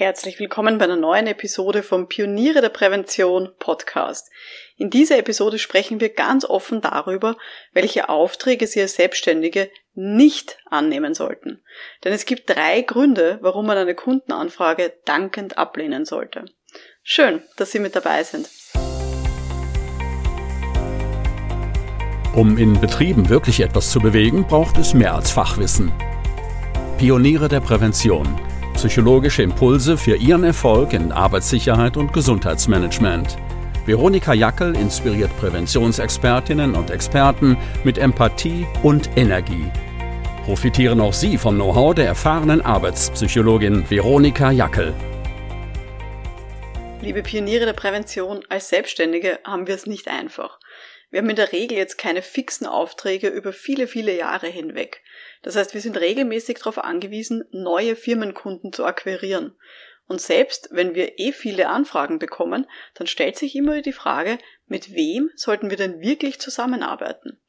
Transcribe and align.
Herzlich 0.00 0.40
willkommen 0.40 0.78
bei 0.78 0.86
einer 0.86 0.96
neuen 0.96 1.26
Episode 1.26 1.82
vom 1.82 2.08
Pioniere 2.08 2.62
der 2.62 2.70
Prävention 2.70 3.50
Podcast. 3.58 4.30
In 4.78 4.88
dieser 4.88 5.18
Episode 5.18 5.58
sprechen 5.58 6.00
wir 6.00 6.08
ganz 6.08 6.46
offen 6.46 6.80
darüber, 6.80 7.36
welche 7.74 8.08
Aufträge 8.08 8.66
Sie 8.66 8.80
als 8.80 8.94
Selbstständige 8.94 9.68
nicht 9.92 10.56
annehmen 10.64 11.12
sollten. 11.12 11.62
Denn 12.02 12.14
es 12.14 12.24
gibt 12.24 12.48
drei 12.48 12.80
Gründe, 12.80 13.40
warum 13.42 13.66
man 13.66 13.76
eine 13.76 13.94
Kundenanfrage 13.94 14.94
dankend 15.04 15.58
ablehnen 15.58 16.06
sollte. 16.06 16.46
Schön, 17.02 17.42
dass 17.58 17.70
Sie 17.70 17.78
mit 17.78 17.94
dabei 17.94 18.24
sind. 18.24 18.48
Um 22.34 22.56
in 22.56 22.80
Betrieben 22.80 23.28
wirklich 23.28 23.60
etwas 23.60 23.90
zu 23.90 24.00
bewegen, 24.00 24.46
braucht 24.46 24.78
es 24.78 24.94
mehr 24.94 25.14
als 25.14 25.30
Fachwissen. 25.30 25.92
Pioniere 26.96 27.48
der 27.48 27.60
Prävention 27.60 28.40
Psychologische 28.80 29.42
Impulse 29.42 29.98
für 29.98 30.16
Ihren 30.16 30.42
Erfolg 30.42 30.94
in 30.94 31.12
Arbeitssicherheit 31.12 31.98
und 31.98 32.14
Gesundheitsmanagement. 32.14 33.36
Veronika 33.84 34.32
Jackel 34.32 34.74
inspiriert 34.74 35.30
Präventionsexpertinnen 35.38 36.74
und 36.74 36.88
Experten 36.88 37.58
mit 37.84 37.98
Empathie 37.98 38.66
und 38.82 39.10
Energie. 39.18 39.70
Profitieren 40.46 41.02
auch 41.02 41.12
Sie 41.12 41.36
vom 41.36 41.56
Know-how 41.56 41.94
der 41.94 42.06
erfahrenen 42.06 42.62
Arbeitspsychologin 42.62 43.84
Veronika 43.90 44.50
Jackel. 44.50 44.94
Liebe 47.02 47.22
Pioniere 47.22 47.66
der 47.66 47.74
Prävention, 47.74 48.40
als 48.48 48.70
Selbstständige 48.70 49.40
haben 49.44 49.66
wir 49.66 49.74
es 49.74 49.84
nicht 49.84 50.08
einfach. 50.08 50.58
Wir 51.10 51.20
haben 51.20 51.30
in 51.30 51.36
der 51.36 51.52
Regel 51.52 51.76
jetzt 51.76 51.98
keine 51.98 52.22
fixen 52.22 52.66
Aufträge 52.66 53.28
über 53.28 53.52
viele, 53.52 53.86
viele 53.86 54.16
Jahre 54.16 54.46
hinweg. 54.46 55.02
Das 55.42 55.56
heißt, 55.56 55.74
wir 55.74 55.80
sind 55.80 55.98
regelmäßig 55.98 56.58
darauf 56.58 56.78
angewiesen, 56.78 57.44
neue 57.50 57.96
Firmenkunden 57.96 58.72
zu 58.72 58.84
akquirieren. 58.84 59.56
Und 60.06 60.20
selbst 60.20 60.68
wenn 60.72 60.94
wir 60.94 61.18
eh 61.18 61.32
viele 61.32 61.68
Anfragen 61.68 62.18
bekommen, 62.18 62.66
dann 62.94 63.06
stellt 63.06 63.36
sich 63.36 63.54
immer 63.54 63.82
die 63.82 63.92
Frage, 63.92 64.38
mit 64.66 64.94
wem 64.94 65.30
sollten 65.34 65.70
wir 65.70 65.76
denn 65.76 66.00
wirklich 66.00 66.40
zusammenarbeiten? 66.40 67.40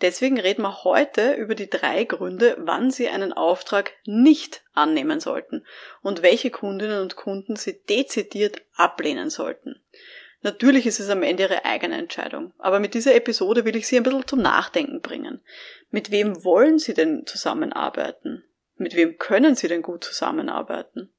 Deswegen 0.00 0.38
reden 0.38 0.62
wir 0.62 0.84
heute 0.84 1.32
über 1.32 1.54
die 1.54 1.68
drei 1.68 2.04
Gründe, 2.04 2.56
wann 2.60 2.90
Sie 2.90 3.08
einen 3.08 3.32
Auftrag 3.32 3.92
nicht 4.04 4.62
annehmen 4.72 5.18
sollten 5.18 5.66
und 6.00 6.22
welche 6.22 6.50
Kundinnen 6.50 7.02
und 7.02 7.16
Kunden 7.16 7.56
Sie 7.56 7.82
dezidiert 7.84 8.62
ablehnen 8.74 9.28
sollten. 9.28 9.82
Natürlich 10.42 10.86
ist 10.86 11.00
es 11.00 11.08
am 11.08 11.22
Ende 11.22 11.44
Ihre 11.44 11.64
eigene 11.64 11.96
Entscheidung, 11.96 12.52
aber 12.58 12.78
mit 12.78 12.94
dieser 12.94 13.14
Episode 13.14 13.64
will 13.64 13.76
ich 13.76 13.88
Sie 13.88 13.96
ein 13.96 14.04
bisschen 14.04 14.26
zum 14.26 14.40
Nachdenken 14.40 15.00
bringen. 15.00 15.40
Mit 15.90 16.10
wem 16.10 16.44
wollen 16.44 16.78
Sie 16.78 16.94
denn 16.94 17.26
zusammenarbeiten? 17.26 18.44
Mit 18.76 18.94
wem 18.94 19.18
können 19.18 19.56
Sie 19.56 19.66
denn 19.66 19.82
gut 19.82 20.04
zusammenarbeiten? 20.04 21.12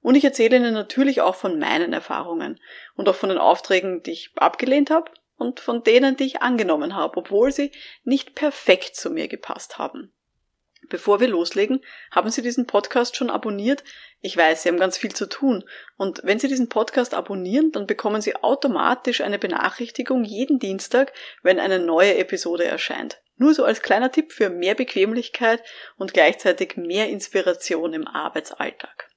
Und 0.00 0.14
ich 0.14 0.24
erzähle 0.24 0.56
Ihnen 0.56 0.74
natürlich 0.74 1.20
auch 1.20 1.34
von 1.34 1.58
meinen 1.58 1.92
Erfahrungen 1.92 2.60
und 2.94 3.08
auch 3.08 3.16
von 3.16 3.30
den 3.30 3.38
Aufträgen, 3.38 4.02
die 4.02 4.12
ich 4.12 4.32
abgelehnt 4.36 4.90
habe 4.90 5.10
und 5.36 5.60
von 5.60 5.82
denen, 5.82 6.16
die 6.16 6.24
ich 6.24 6.42
angenommen 6.42 6.94
habe, 6.94 7.16
obwohl 7.16 7.52
sie 7.52 7.72
nicht 8.04 8.34
perfekt 8.34 8.96
zu 8.96 9.10
mir 9.10 9.28
gepasst 9.28 9.78
haben. 9.78 10.12
Bevor 10.88 11.20
wir 11.20 11.28
loslegen, 11.28 11.84
haben 12.10 12.30
Sie 12.30 12.42
diesen 12.42 12.66
Podcast 12.66 13.16
schon 13.16 13.30
abonniert? 13.30 13.84
Ich 14.20 14.36
weiß, 14.36 14.62
Sie 14.62 14.68
haben 14.68 14.78
ganz 14.78 14.98
viel 14.98 15.14
zu 15.14 15.28
tun. 15.28 15.64
Und 15.96 16.20
wenn 16.24 16.38
Sie 16.38 16.48
diesen 16.48 16.68
Podcast 16.68 17.14
abonnieren, 17.14 17.72
dann 17.72 17.86
bekommen 17.86 18.22
Sie 18.22 18.36
automatisch 18.36 19.20
eine 19.20 19.38
Benachrichtigung 19.38 20.24
jeden 20.24 20.58
Dienstag, 20.58 21.12
wenn 21.42 21.58
eine 21.58 21.78
neue 21.78 22.16
Episode 22.16 22.64
erscheint. 22.64 23.20
Nur 23.36 23.54
so 23.54 23.64
als 23.64 23.82
kleiner 23.82 24.12
Tipp 24.12 24.32
für 24.32 24.50
mehr 24.50 24.74
Bequemlichkeit 24.74 25.62
und 25.96 26.14
gleichzeitig 26.14 26.76
mehr 26.76 27.08
Inspiration 27.08 27.92
im 27.92 28.06
Arbeitsalltag. 28.06 29.10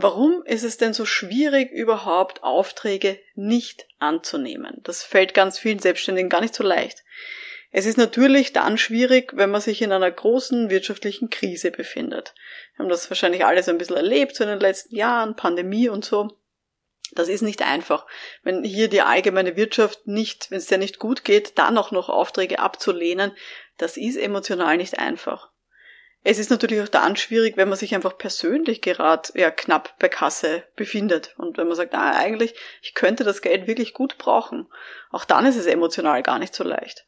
Warum 0.00 0.44
ist 0.44 0.62
es 0.62 0.76
denn 0.76 0.94
so 0.94 1.04
schwierig, 1.04 1.72
überhaupt 1.72 2.44
Aufträge 2.44 3.18
nicht 3.34 3.88
anzunehmen? 3.98 4.80
Das 4.84 5.02
fällt 5.02 5.34
ganz 5.34 5.58
vielen 5.58 5.80
Selbstständigen 5.80 6.30
gar 6.30 6.40
nicht 6.40 6.54
so 6.54 6.62
leicht. 6.62 7.02
Es 7.70 7.84
ist 7.84 7.98
natürlich 7.98 8.52
dann 8.52 8.78
schwierig, 8.78 9.32
wenn 9.36 9.50
man 9.50 9.60
sich 9.60 9.82
in 9.82 9.92
einer 9.92 10.10
großen 10.10 10.70
wirtschaftlichen 10.70 11.28
Krise 11.28 11.70
befindet. 11.70 12.34
Wir 12.74 12.84
haben 12.84 12.88
das 12.88 13.10
wahrscheinlich 13.10 13.44
alles 13.44 13.68
ein 13.68 13.78
bisschen 13.78 13.96
erlebt, 13.96 14.34
so 14.34 14.44
in 14.44 14.50
den 14.50 14.60
letzten 14.60 14.96
Jahren, 14.96 15.36
Pandemie 15.36 15.88
und 15.88 16.04
so. 16.04 16.38
Das 17.12 17.28
ist 17.28 17.42
nicht 17.42 17.62
einfach. 17.62 18.06
Wenn 18.42 18.64
hier 18.64 18.88
die 18.88 19.02
allgemeine 19.02 19.56
Wirtschaft 19.56 20.06
nicht, 20.06 20.50
wenn 20.50 20.58
es 20.58 20.66
dir 20.66 20.78
nicht 20.78 20.98
gut 20.98 21.24
geht, 21.24 21.58
dann 21.58 21.78
auch 21.78 21.90
noch 21.90 22.08
Aufträge 22.08 22.58
abzulehnen, 22.58 23.32
das 23.76 23.96
ist 23.96 24.16
emotional 24.16 24.76
nicht 24.76 24.98
einfach. 24.98 25.50
Es 26.24 26.38
ist 26.38 26.50
natürlich 26.50 26.82
auch 26.82 26.88
dann 26.88 27.16
schwierig, 27.16 27.56
wenn 27.56 27.68
man 27.68 27.78
sich 27.78 27.94
einfach 27.94 28.18
persönlich 28.18 28.82
gerade 28.82 29.30
ja, 29.34 29.50
knapp 29.50 29.98
bei 29.98 30.08
Kasse 30.08 30.64
befindet 30.74 31.34
und 31.38 31.56
wenn 31.56 31.68
man 31.68 31.76
sagt, 31.76 31.94
ah, 31.94 32.12
eigentlich, 32.16 32.54
ich 32.82 32.94
könnte 32.94 33.24
das 33.24 33.40
Geld 33.40 33.66
wirklich 33.66 33.94
gut 33.94 34.18
brauchen. 34.18 34.68
Auch 35.10 35.24
dann 35.24 35.46
ist 35.46 35.56
es 35.56 35.66
emotional 35.66 36.22
gar 36.22 36.38
nicht 36.38 36.54
so 36.54 36.64
leicht. 36.64 37.07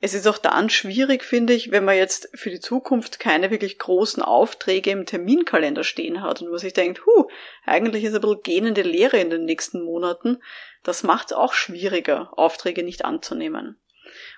Es 0.00 0.12
ist 0.14 0.26
auch 0.26 0.38
dann 0.38 0.68
schwierig, 0.70 1.24
finde 1.24 1.52
ich, 1.54 1.70
wenn 1.70 1.84
man 1.84 1.96
jetzt 1.96 2.28
für 2.34 2.50
die 2.50 2.60
Zukunft 2.60 3.20
keine 3.20 3.50
wirklich 3.50 3.78
großen 3.78 4.22
Aufträge 4.22 4.90
im 4.90 5.06
Terminkalender 5.06 5.84
stehen 5.84 6.22
hat 6.22 6.42
und 6.42 6.50
man 6.50 6.58
sich 6.58 6.72
denkt, 6.72 7.06
hu, 7.06 7.28
eigentlich 7.64 8.04
ist 8.04 8.14
ein 8.14 8.20
bisschen 8.20 8.42
gähnende 8.42 8.82
Lehre 8.82 9.18
in 9.18 9.30
den 9.30 9.44
nächsten 9.44 9.82
Monaten. 9.82 10.42
Das 10.82 11.02
macht 11.02 11.28
es 11.28 11.32
auch 11.32 11.54
schwieriger, 11.54 12.36
Aufträge 12.36 12.82
nicht 12.82 13.04
anzunehmen. 13.04 13.78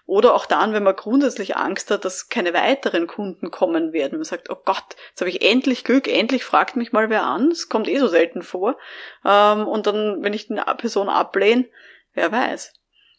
Oder 0.06 0.34
auch 0.34 0.46
dann, 0.46 0.72
wenn 0.72 0.84
man 0.84 0.94
grundsätzlich 0.94 1.56
Angst 1.56 1.90
hat, 1.90 2.04
dass 2.04 2.28
keine 2.28 2.54
weiteren 2.54 3.06
Kunden 3.06 3.50
kommen 3.50 3.92
werden. 3.92 4.18
Man 4.18 4.24
sagt, 4.24 4.50
oh 4.50 4.56
Gott, 4.64 4.94
jetzt 5.10 5.20
habe 5.20 5.30
ich 5.30 5.42
endlich 5.42 5.82
Glück, 5.82 6.06
endlich 6.06 6.44
fragt 6.44 6.76
mich 6.76 6.92
mal 6.92 7.10
wer 7.10 7.24
an. 7.24 7.50
Es 7.50 7.68
kommt 7.68 7.88
eh 7.88 7.98
so 7.98 8.06
selten 8.06 8.42
vor. 8.42 8.78
Ähm, 9.24 9.66
und 9.66 9.86
dann, 9.86 10.22
wenn 10.22 10.32
ich 10.32 10.50
eine 10.50 10.64
Person 10.76 11.08
ablehne, 11.08 11.68
wer 12.14 12.30
weiß. 12.30 12.72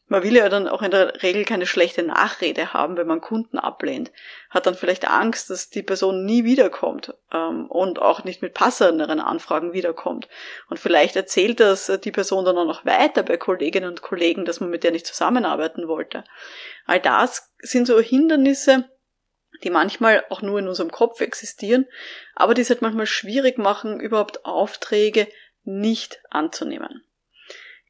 Man 0.10 0.24
will 0.24 0.38
ja 0.38 0.48
dann 0.48 0.70
auch 0.70 0.82
in 0.82 0.92
der 0.92 1.22
Regel 1.22 1.44
keine 1.44 1.66
schlechte 1.66 2.02
Nachrede 2.02 2.74
haben, 2.74 2.96
wenn 2.96 3.08
man 3.08 3.20
Kunden 3.20 3.60
ablehnt. 3.60 4.12
Hat 4.50 4.66
dann 4.66 4.76
vielleicht 4.76 5.06
Angst, 5.10 5.50
dass 5.50 5.70
die 5.70 5.84
Person 5.84 6.24
nie 6.26 6.46
wiederkommt 6.46 7.14
ähm, 7.34 7.66
und 7.70 8.00
auch 8.00 8.24
nicht 8.24 8.42
mit 8.42 8.54
passenderen 8.54 9.20
Anfragen 9.20 9.74
wiederkommt. 9.74 10.30
Und 10.70 10.80
vielleicht 10.80 11.18
erzählt 11.18 11.60
das 11.60 11.92
die 12.04 12.12
Person 12.12 12.46
dann 12.46 12.58
auch 12.58 12.66
noch 12.66 12.86
weiter 12.86 13.24
bei 13.24 13.36
Kolleginnen 13.36 13.90
und 13.90 14.02
Kollegen, 14.02 14.46
dass 14.46 14.62
man 14.62 14.70
mit 14.70 14.86
der 14.86 14.92
nicht 14.92 15.06
zusammenarbeiten 15.06 15.90
wollte. 15.90 16.24
All 16.86 17.02
das 17.02 17.54
sind 17.60 17.86
so 17.86 18.00
Hindernisse, 18.00 18.86
die 19.64 19.70
manchmal 19.70 20.24
auch 20.30 20.42
nur 20.42 20.60
in 20.60 20.70
unserem 20.70 20.92
Kopf 20.92 21.20
existieren, 21.20 21.86
aber 22.34 22.54
die 22.54 22.62
es 22.62 22.70
halt 22.70 22.82
manchmal 22.82 23.08
schwierig 23.08 23.58
machen, 23.58 24.00
überhaupt 24.00 24.46
Aufträge 24.46 25.28
nicht 25.64 26.22
anzunehmen. 26.30 27.04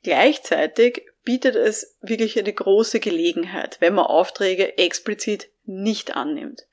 Gleichzeitig 0.01 1.05
bietet 1.27 1.57
es 1.57 1.97
wirklich 1.99 2.39
eine 2.39 2.53
große 2.53 3.01
Gelegenheit, 3.01 3.81
wenn 3.81 3.93
man 3.93 4.05
Aufträge 4.05 4.77
explizit 4.77 5.49
nicht 5.65 6.15
annimmt. 6.15 6.67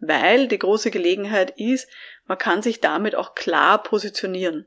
Weil 0.00 0.48
die 0.48 0.58
große 0.58 0.90
Gelegenheit 0.90 1.54
ist, 1.56 1.88
man 2.26 2.36
kann 2.36 2.60
sich 2.60 2.82
damit 2.82 3.14
auch 3.14 3.34
klar 3.34 3.82
positionieren. 3.82 4.66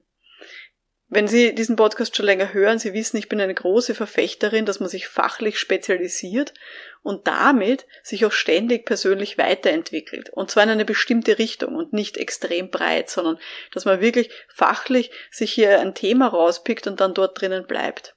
Wenn 1.10 1.28
Sie 1.28 1.54
diesen 1.54 1.76
Podcast 1.76 2.16
schon 2.16 2.26
länger 2.26 2.54
hören, 2.54 2.80
Sie 2.80 2.94
wissen, 2.94 3.18
ich 3.18 3.30
bin 3.30 3.40
eine 3.40 3.54
große 3.54 3.94
Verfechterin, 3.94 4.66
dass 4.66 4.80
man 4.80 4.90
sich 4.90 5.08
fachlich 5.08 5.60
spezialisiert 5.60 6.56
und 7.04 7.28
damit 7.28 7.86
sich 8.02 8.26
auch 8.26 8.32
ständig 8.32 8.88
persönlich 8.88 9.38
weiterentwickelt. 9.38 10.32
Und 10.32 10.50
zwar 10.50 10.64
in 10.64 10.70
eine 10.72 10.86
bestimmte 10.86 11.38
Richtung 11.38 11.76
und 11.76 11.94
nicht 11.94 12.18
extrem 12.18 12.72
breit, 12.72 13.12
sondern 13.12 13.38
dass 13.74 13.86
man 13.86 14.02
wirklich 14.02 14.32
fachlich 14.48 15.12
sich 15.30 15.52
hier 15.52 15.80
ein 15.80 15.94
Thema 15.94 16.30
rauspickt 16.30 16.88
und 16.88 17.00
dann 17.00 17.14
dort 17.14 17.40
drinnen 17.40 17.68
bleibt. 17.68 18.16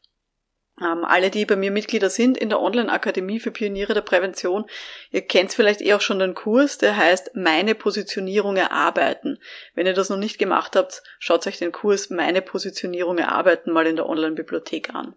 Ähm, 0.80 1.04
alle, 1.04 1.30
die 1.30 1.44
bei 1.44 1.56
mir 1.56 1.70
Mitglieder 1.70 2.08
sind 2.08 2.38
in 2.38 2.48
der 2.48 2.60
Online-Akademie 2.60 3.40
für 3.40 3.50
Pioniere 3.50 3.92
der 3.92 4.00
Prävention, 4.00 4.64
ihr 5.10 5.20
kennt 5.22 5.52
vielleicht 5.52 5.82
eh 5.82 5.92
auch 5.92 6.00
schon 6.00 6.18
den 6.18 6.34
Kurs, 6.34 6.78
der 6.78 6.96
heißt 6.96 7.32
Meine 7.34 7.74
Positionierung 7.74 8.56
erarbeiten. 8.56 9.38
Wenn 9.74 9.86
ihr 9.86 9.92
das 9.92 10.08
noch 10.08 10.16
nicht 10.16 10.38
gemacht 10.38 10.74
habt, 10.74 11.02
schaut 11.18 11.46
euch 11.46 11.58
den 11.58 11.72
Kurs 11.72 12.08
Meine 12.08 12.40
Positionierung 12.40 13.18
erarbeiten 13.18 13.72
mal 13.72 13.86
in 13.86 13.96
der 13.96 14.08
Online-Bibliothek 14.08 14.94
an. 14.94 15.14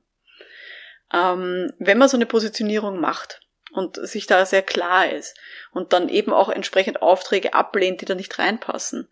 Ähm, 1.14 1.72
wenn 1.80 1.98
man 1.98 2.10
so 2.10 2.18
eine 2.18 2.26
Positionierung 2.26 3.00
macht 3.00 3.40
und 3.72 3.96
sich 3.96 4.28
da 4.28 4.46
sehr 4.46 4.64
klar 4.64 5.10
ist 5.10 5.38
und 5.72 5.94
dann 5.94 6.10
eben 6.10 6.34
auch 6.34 6.50
entsprechend 6.50 7.02
Aufträge 7.02 7.54
ablehnt, 7.54 8.02
die 8.02 8.06
da 8.06 8.16
nicht 8.16 8.38
reinpassen, 8.40 9.08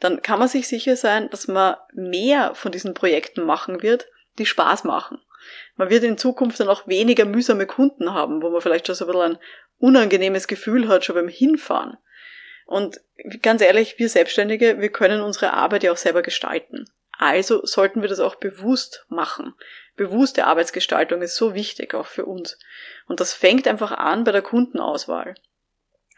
dann 0.00 0.22
kann 0.22 0.38
man 0.38 0.48
sich 0.48 0.68
sicher 0.68 0.96
sein, 0.96 1.28
dass 1.28 1.48
man 1.48 1.76
mehr 1.92 2.54
von 2.54 2.72
diesen 2.72 2.94
Projekten 2.94 3.44
machen 3.44 3.82
wird, 3.82 4.06
die 4.38 4.46
Spaß 4.46 4.84
machen 4.84 5.20
man 5.76 5.90
wird 5.90 6.04
in 6.04 6.18
Zukunft 6.18 6.60
dann 6.60 6.68
auch 6.68 6.86
weniger 6.86 7.24
mühsame 7.24 7.66
Kunden 7.66 8.12
haben, 8.12 8.42
wo 8.42 8.50
man 8.50 8.60
vielleicht 8.60 8.86
schon 8.86 8.96
so 8.96 9.06
ein 9.06 9.12
bisschen 9.12 9.32
ein 9.32 9.38
unangenehmes 9.78 10.46
Gefühl 10.46 10.88
hat, 10.88 11.04
schon 11.04 11.16
beim 11.16 11.28
Hinfahren. 11.28 11.96
Und 12.66 13.00
ganz 13.42 13.60
ehrlich, 13.60 13.98
wir 13.98 14.08
Selbstständige, 14.08 14.80
wir 14.80 14.90
können 14.90 15.20
unsere 15.20 15.52
Arbeit 15.52 15.82
ja 15.82 15.92
auch 15.92 15.96
selber 15.96 16.22
gestalten. 16.22 16.86
Also 17.18 17.64
sollten 17.64 18.02
wir 18.02 18.08
das 18.08 18.20
auch 18.20 18.36
bewusst 18.36 19.04
machen. 19.08 19.54
Bewusste 19.96 20.46
Arbeitsgestaltung 20.46 21.22
ist 21.22 21.36
so 21.36 21.54
wichtig 21.54 21.94
auch 21.94 22.06
für 22.06 22.24
uns. 22.24 22.58
Und 23.06 23.20
das 23.20 23.34
fängt 23.34 23.68
einfach 23.68 23.92
an 23.92 24.24
bei 24.24 24.32
der 24.32 24.42
Kundenauswahl. 24.42 25.34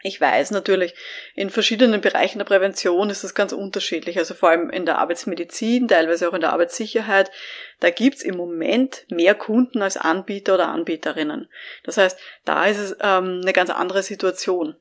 Ich 0.07 0.21
weiß 0.21 0.51
natürlich, 0.51 0.93
in 1.33 1.49
verschiedenen 1.49 1.99
Bereichen 1.99 2.37
der 2.37 2.45
Prävention 2.45 3.09
ist 3.09 3.23
das 3.23 3.33
ganz 3.33 3.53
unterschiedlich. 3.53 4.19
Also 4.19 4.35
vor 4.35 4.49
allem 4.49 4.69
in 4.69 4.85
der 4.85 4.99
Arbeitsmedizin, 4.99 5.87
teilweise 5.87 6.29
auch 6.29 6.35
in 6.35 6.41
der 6.41 6.53
Arbeitssicherheit. 6.53 7.31
Da 7.79 7.89
gibt's 7.89 8.21
im 8.21 8.37
Moment 8.37 9.07
mehr 9.09 9.33
Kunden 9.33 9.81
als 9.81 9.97
Anbieter 9.97 10.53
oder 10.53 10.67
Anbieterinnen. 10.67 11.49
Das 11.85 11.97
heißt, 11.97 12.19
da 12.45 12.67
ist 12.67 12.77
es 12.77 12.91
ähm, 13.01 13.41
eine 13.41 13.51
ganz 13.51 13.71
andere 13.71 14.03
Situation. 14.03 14.75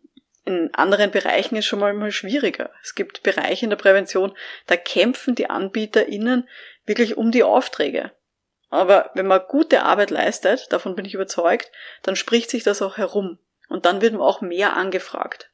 In 0.45 0.75
anderen 0.75 1.11
Bereichen 1.11 1.57
ist 1.57 1.65
schon 1.65 1.79
mal, 1.79 1.95
mal 1.95 2.13
schwieriger. 2.13 2.69
Es 2.83 2.95
gibt 2.95 3.23
Bereiche 3.23 3.65
in 3.65 3.71
der 3.71 3.79
Prävention, 3.79 4.37
da 4.67 4.77
kämpfen 4.77 5.35
die 5.35 5.49
AnbieterInnen 5.49 6.47
wirklich 6.85 7.17
um 7.17 7.31
die 7.31 7.45
Aufträge. 7.45 8.13
Aber 8.69 9.11
wenn 9.15 9.27
man 9.27 9.41
gute 9.49 9.85
Arbeit 9.85 10.11
leistet, 10.11 10.71
davon 10.71 10.95
bin 10.95 11.07
ich 11.07 11.15
überzeugt, 11.15 11.73
dann 12.03 12.15
spricht 12.15 12.51
sich 12.51 12.63
das 12.63 12.83
auch 12.83 12.99
herum. 12.99 13.39
Und 13.69 13.87
dann 13.87 14.01
wird 14.01 14.13
man 14.13 14.23
auch 14.23 14.41
mehr 14.41 14.77
angefragt. 14.77 15.51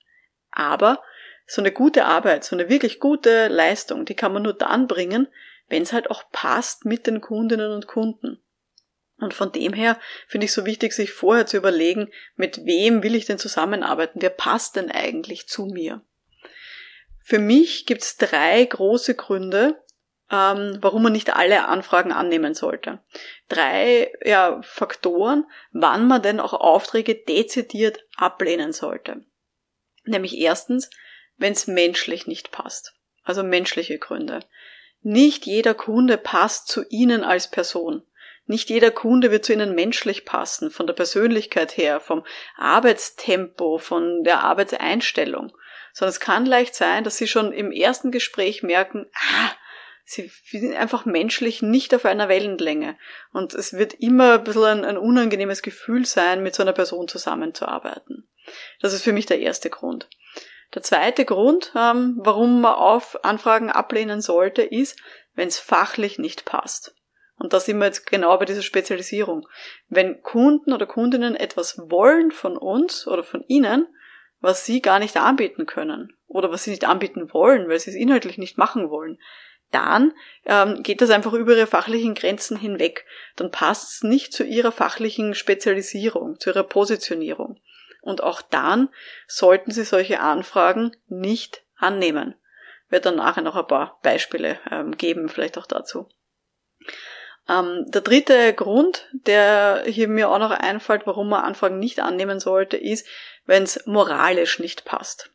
Aber 0.50 1.02
so 1.46 1.60
eine 1.62 1.72
gute 1.72 2.04
Arbeit, 2.04 2.44
so 2.44 2.54
eine 2.54 2.68
wirklich 2.68 3.00
gute 3.00 3.48
Leistung, 3.48 4.04
die 4.04 4.14
kann 4.14 4.32
man 4.32 4.42
nur 4.42 4.54
dann 4.54 4.86
bringen, 4.86 5.28
wenn 5.68 5.82
es 5.82 5.92
halt 5.92 6.10
auch 6.10 6.30
passt 6.30 6.84
mit 6.84 7.06
den 7.06 7.20
Kundinnen 7.20 7.72
und 7.72 7.86
Kunden. 7.86 8.42
Und 9.18 9.34
von 9.34 9.52
dem 9.52 9.72
her 9.72 9.98
finde 10.26 10.46
ich 10.46 10.52
so 10.52 10.64
wichtig, 10.64 10.92
sich 10.92 11.12
vorher 11.12 11.46
zu 11.46 11.56
überlegen, 11.56 12.10
mit 12.36 12.64
wem 12.64 13.02
will 13.02 13.14
ich 13.14 13.26
denn 13.26 13.38
zusammenarbeiten? 13.38 14.22
Wer 14.22 14.30
passt 14.30 14.76
denn 14.76 14.90
eigentlich 14.90 15.46
zu 15.46 15.66
mir? 15.66 16.02
Für 17.18 17.38
mich 17.38 17.86
gibt 17.86 18.02
es 18.02 18.16
drei 18.16 18.64
große 18.64 19.14
Gründe, 19.14 19.82
ähm, 20.30 20.78
warum 20.80 21.02
man 21.02 21.12
nicht 21.12 21.34
alle 21.34 21.66
Anfragen 21.66 22.12
annehmen 22.12 22.54
sollte. 22.54 23.00
Drei 23.48 24.12
ja, 24.24 24.60
Faktoren, 24.62 25.44
wann 25.72 26.06
man 26.06 26.22
denn 26.22 26.40
auch 26.40 26.52
Aufträge 26.52 27.14
dezidiert 27.14 28.04
ablehnen 28.16 28.72
sollte. 28.72 29.24
Nämlich 30.04 30.38
erstens, 30.38 30.90
wenn 31.36 31.52
es 31.52 31.66
menschlich 31.66 32.26
nicht 32.26 32.52
passt. 32.52 32.94
Also 33.24 33.42
menschliche 33.42 33.98
Gründe. 33.98 34.40
Nicht 35.02 35.46
jeder 35.46 35.74
Kunde 35.74 36.18
passt 36.18 36.68
zu 36.68 36.84
Ihnen 36.88 37.24
als 37.24 37.50
Person. 37.50 38.02
Nicht 38.46 38.68
jeder 38.68 38.90
Kunde 38.90 39.30
wird 39.30 39.44
zu 39.44 39.52
Ihnen 39.52 39.74
menschlich 39.74 40.24
passen, 40.24 40.70
von 40.70 40.86
der 40.86 40.94
Persönlichkeit 40.94 41.76
her, 41.76 42.00
vom 42.00 42.24
Arbeitstempo, 42.56 43.78
von 43.78 44.24
der 44.24 44.40
Arbeitseinstellung. 44.40 45.52
Sondern 45.92 46.10
es 46.10 46.20
kann 46.20 46.46
leicht 46.46 46.74
sein, 46.74 47.04
dass 47.04 47.16
Sie 47.16 47.28
schon 47.28 47.52
im 47.52 47.72
ersten 47.72 48.10
Gespräch 48.10 48.62
merken, 48.62 49.06
ah, 49.14 49.50
sie 50.10 50.58
sind 50.58 50.74
einfach 50.74 51.04
menschlich 51.04 51.62
nicht 51.62 51.94
auf 51.94 52.04
einer 52.04 52.28
Wellenlänge. 52.28 52.96
Und 53.32 53.54
es 53.54 53.74
wird 53.74 53.94
immer 53.94 54.34
ein 54.34 54.44
bisschen 54.44 54.64
ein, 54.64 54.84
ein 54.84 54.98
unangenehmes 54.98 55.62
Gefühl 55.62 56.04
sein, 56.04 56.42
mit 56.42 56.54
so 56.54 56.62
einer 56.62 56.72
Person 56.72 57.06
zusammenzuarbeiten. 57.06 58.28
Das 58.80 58.92
ist 58.92 59.02
für 59.02 59.12
mich 59.12 59.26
der 59.26 59.38
erste 59.38 59.70
Grund. 59.70 60.08
Der 60.74 60.82
zweite 60.82 61.24
Grund, 61.24 61.72
ähm, 61.76 62.16
warum 62.18 62.60
man 62.60 62.74
auf 62.74 63.24
Anfragen 63.24 63.70
ablehnen 63.70 64.20
sollte, 64.20 64.62
ist, 64.62 64.98
wenn 65.34 65.48
es 65.48 65.58
fachlich 65.58 66.18
nicht 66.18 66.44
passt. 66.44 66.94
Und 67.38 67.52
da 67.52 67.60
sind 67.60 67.78
wir 67.78 67.86
jetzt 67.86 68.06
genau 68.06 68.36
bei 68.36 68.44
dieser 68.44 68.62
Spezialisierung. 68.62 69.48
Wenn 69.88 70.22
Kunden 70.22 70.72
oder 70.72 70.86
Kundinnen 70.86 71.36
etwas 71.36 71.78
wollen 71.78 72.32
von 72.32 72.56
uns 72.56 73.06
oder 73.06 73.22
von 73.22 73.44
Ihnen, 73.46 73.86
was 74.40 74.64
Sie 74.64 74.82
gar 74.82 74.98
nicht 74.98 75.16
anbieten 75.16 75.66
können 75.66 76.16
oder 76.26 76.50
was 76.50 76.64
Sie 76.64 76.70
nicht 76.70 76.84
anbieten 76.84 77.32
wollen, 77.32 77.68
weil 77.68 77.78
Sie 77.78 77.90
es 77.90 77.96
inhaltlich 77.96 78.38
nicht 78.38 78.58
machen 78.58 78.90
wollen, 78.90 79.18
dann 79.70 80.12
ähm, 80.46 80.82
geht 80.82 81.00
das 81.00 81.11
einfach 81.11 81.32
über 81.32 81.56
ihre 81.56 81.67
fachlichen 81.67 82.14
Grenzen 82.14 82.56
hinweg. 82.56 83.06
Dann 83.37 83.50
passt 83.50 83.93
es 83.93 84.02
nicht 84.02 84.32
zu 84.32 84.44
ihrer 84.44 84.72
fachlichen 84.72 85.34
Spezialisierung, 85.34 86.38
zu 86.40 86.50
ihrer 86.50 86.64
Positionierung. 86.64 87.61
Und 88.02 88.22
auch 88.22 88.43
dann 88.43 88.88
sollten 89.26 89.70
Sie 89.70 89.84
solche 89.84 90.20
Anfragen 90.20 90.96
nicht 91.08 91.64
annehmen. 91.76 92.34
Ich 92.87 92.93
werde 92.93 93.11
dann 93.11 93.17
nachher 93.17 93.43
noch 93.43 93.56
ein 93.56 93.67
paar 93.67 94.00
Beispiele 94.02 94.58
ähm, 94.70 94.96
geben, 94.96 95.28
vielleicht 95.28 95.58
auch 95.58 95.67
dazu. 95.67 96.08
Ähm, 97.49 97.84
der 97.88 98.00
dritte 98.00 98.52
Grund, 98.55 99.08
der 99.12 99.84
hier 99.87 100.08
mir 100.08 100.31
auch 100.31 100.38
noch 100.38 100.50
einfällt, 100.50 101.06
warum 101.06 101.28
man 101.28 101.44
Anfragen 101.44 101.78
nicht 101.78 102.00
annehmen 102.00 102.40
sollte, 102.40 102.76
ist, 102.76 103.06
wenn 103.44 103.62
es 103.62 103.87
moralisch 103.87 104.58
nicht 104.58 104.84
passt. 104.84 105.32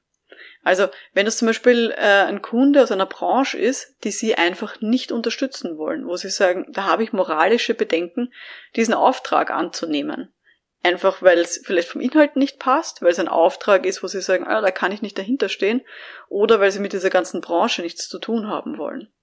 Also 0.65 0.87
wenn 1.13 1.27
es 1.27 1.37
zum 1.37 1.45
Beispiel 1.45 1.93
äh, 1.95 2.23
ein 2.23 2.41
Kunde 2.41 2.81
aus 2.81 2.91
einer 2.91 3.05
Branche 3.05 3.59
ist, 3.59 3.95
die 4.03 4.09
Sie 4.09 4.33
einfach 4.33 4.81
nicht 4.81 5.11
unterstützen 5.11 5.77
wollen, 5.77 6.07
wo 6.07 6.17
Sie 6.17 6.31
sagen, 6.31 6.65
da 6.69 6.85
habe 6.85 7.03
ich 7.03 7.13
moralische 7.13 7.75
Bedenken, 7.75 8.33
diesen 8.75 8.95
Auftrag 8.95 9.51
anzunehmen. 9.51 10.33
Einfach 10.81 11.21
weil 11.21 11.37
es 11.37 11.61
vielleicht 11.63 11.89
vom 11.89 12.01
Inhalt 12.01 12.35
nicht 12.35 12.57
passt, 12.57 13.03
weil 13.03 13.11
es 13.11 13.19
ein 13.19 13.27
Auftrag 13.27 13.85
ist, 13.85 14.01
wo 14.01 14.07
Sie 14.07 14.21
sagen, 14.21 14.47
ah, 14.47 14.59
da 14.59 14.71
kann 14.71 14.91
ich 14.91 15.03
nicht 15.03 15.19
dahinter 15.19 15.49
stehen, 15.49 15.85
oder 16.29 16.59
weil 16.59 16.71
Sie 16.71 16.79
mit 16.79 16.93
dieser 16.93 17.11
ganzen 17.11 17.41
Branche 17.41 17.83
nichts 17.83 18.07
zu 18.07 18.17
tun 18.17 18.47
haben 18.47 18.79
wollen. 18.79 19.13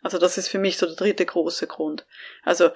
Also 0.00 0.18
das 0.18 0.38
ist 0.38 0.46
für 0.46 0.58
mich 0.58 0.78
so 0.78 0.86
der 0.86 0.94
dritte 0.94 1.26
große 1.26 1.66
Grund. 1.66 2.06
Also 2.44 2.70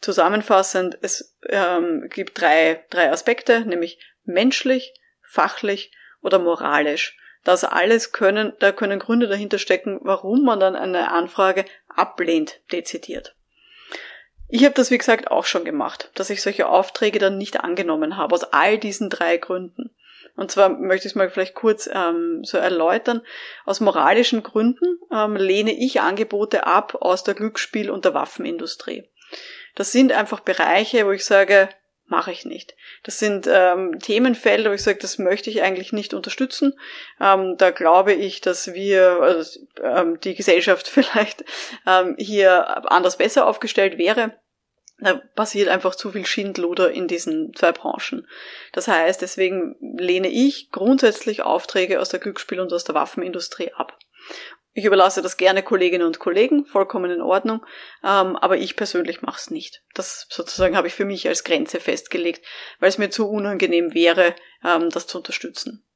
zusammenfassend, 0.00 0.96
es 1.02 1.36
ähm, 1.48 2.08
gibt 2.08 2.40
drei, 2.40 2.84
drei 2.90 3.10
Aspekte, 3.10 3.62
nämlich 3.62 3.98
menschlich, 4.22 4.94
fachlich 5.22 5.90
oder 6.22 6.38
moralisch. 6.38 7.16
Das 7.44 7.62
alles 7.62 8.12
können, 8.12 8.54
da 8.58 8.72
können 8.72 8.98
Gründe 8.98 9.28
dahinter 9.28 9.58
stecken, 9.58 10.00
warum 10.02 10.44
man 10.44 10.60
dann 10.60 10.76
eine 10.76 11.10
Anfrage 11.10 11.64
ablehnt, 11.88 12.60
dezidiert. 12.72 13.34
Ich 14.48 14.64
habe 14.64 14.74
das, 14.74 14.90
wie 14.90 14.98
gesagt, 14.98 15.30
auch 15.30 15.44
schon 15.46 15.64
gemacht, 15.64 16.10
dass 16.14 16.30
ich 16.30 16.42
solche 16.42 16.68
Aufträge 16.68 17.18
dann 17.18 17.38
nicht 17.38 17.60
angenommen 17.60 18.16
habe, 18.16 18.34
aus 18.34 18.44
all 18.44 18.78
diesen 18.78 19.10
drei 19.10 19.36
Gründen. 19.36 19.90
Und 20.36 20.50
zwar 20.50 20.68
möchte 20.68 21.06
ich 21.06 21.12
es 21.12 21.16
mal 21.16 21.30
vielleicht 21.30 21.54
kurz 21.54 21.88
ähm, 21.92 22.42
so 22.42 22.58
erläutern. 22.58 23.22
Aus 23.64 23.80
moralischen 23.80 24.42
Gründen 24.42 24.98
ähm, 25.12 25.36
lehne 25.36 25.72
ich 25.72 26.00
Angebote 26.00 26.66
ab 26.66 26.96
aus 27.00 27.22
der 27.22 27.34
Glücksspiel- 27.34 27.90
und 27.90 28.04
der 28.04 28.14
Waffenindustrie. 28.14 29.08
Das 29.74 29.92
sind 29.92 30.12
einfach 30.12 30.40
Bereiche, 30.40 31.06
wo 31.06 31.12
ich 31.12 31.24
sage, 31.24 31.68
mache 32.06 32.32
ich 32.32 32.44
nicht. 32.44 32.74
Das 33.02 33.18
sind 33.18 33.48
ähm, 33.50 33.98
Themenfelder, 33.98 34.70
wo 34.70 34.74
ich 34.74 34.82
sage, 34.82 34.98
das 35.00 35.18
möchte 35.18 35.50
ich 35.50 35.62
eigentlich 35.62 35.92
nicht 35.92 36.14
unterstützen. 36.14 36.78
Ähm, 37.20 37.56
da 37.56 37.70
glaube 37.70 38.12
ich, 38.12 38.40
dass 38.40 38.74
wir, 38.74 39.20
also, 39.20 39.60
ähm, 39.82 40.20
die 40.20 40.34
Gesellschaft 40.34 40.88
vielleicht 40.88 41.44
ähm, 41.86 42.14
hier 42.18 42.90
anders 42.90 43.16
besser 43.16 43.46
aufgestellt 43.46 43.98
wäre. 43.98 44.34
Da 44.98 45.20
passiert 45.34 45.68
einfach 45.68 45.96
zu 45.96 46.12
viel 46.12 46.24
Schindluder 46.24 46.92
in 46.92 47.08
diesen 47.08 47.52
zwei 47.54 47.72
Branchen. 47.72 48.28
Das 48.72 48.86
heißt, 48.86 49.20
deswegen 49.22 49.76
lehne 49.80 50.28
ich 50.28 50.70
grundsätzlich 50.70 51.42
Aufträge 51.42 52.00
aus 52.00 52.10
der 52.10 52.20
Glücksspiel- 52.20 52.60
und 52.60 52.72
aus 52.72 52.84
der 52.84 52.94
Waffenindustrie 52.94 53.72
ab. 53.72 53.98
Ich 54.76 54.84
überlasse 54.84 55.22
das 55.22 55.36
gerne 55.36 55.62
Kolleginnen 55.62 56.04
und 56.04 56.18
Kollegen, 56.18 56.66
vollkommen 56.66 57.12
in 57.12 57.22
Ordnung, 57.22 57.64
ähm, 58.02 58.36
aber 58.36 58.56
ich 58.56 58.74
persönlich 58.74 59.22
mache 59.22 59.38
es 59.38 59.50
nicht. 59.50 59.84
Das 59.94 60.26
sozusagen 60.28 60.76
habe 60.76 60.88
ich 60.88 60.94
für 60.94 61.04
mich 61.04 61.28
als 61.28 61.44
Grenze 61.44 61.78
festgelegt, 61.78 62.44
weil 62.80 62.88
es 62.88 62.98
mir 62.98 63.08
zu 63.08 63.30
unangenehm 63.30 63.94
wäre, 63.94 64.34
ähm, 64.64 64.90
das 64.90 65.06
zu 65.06 65.18
unterstützen. 65.18 65.86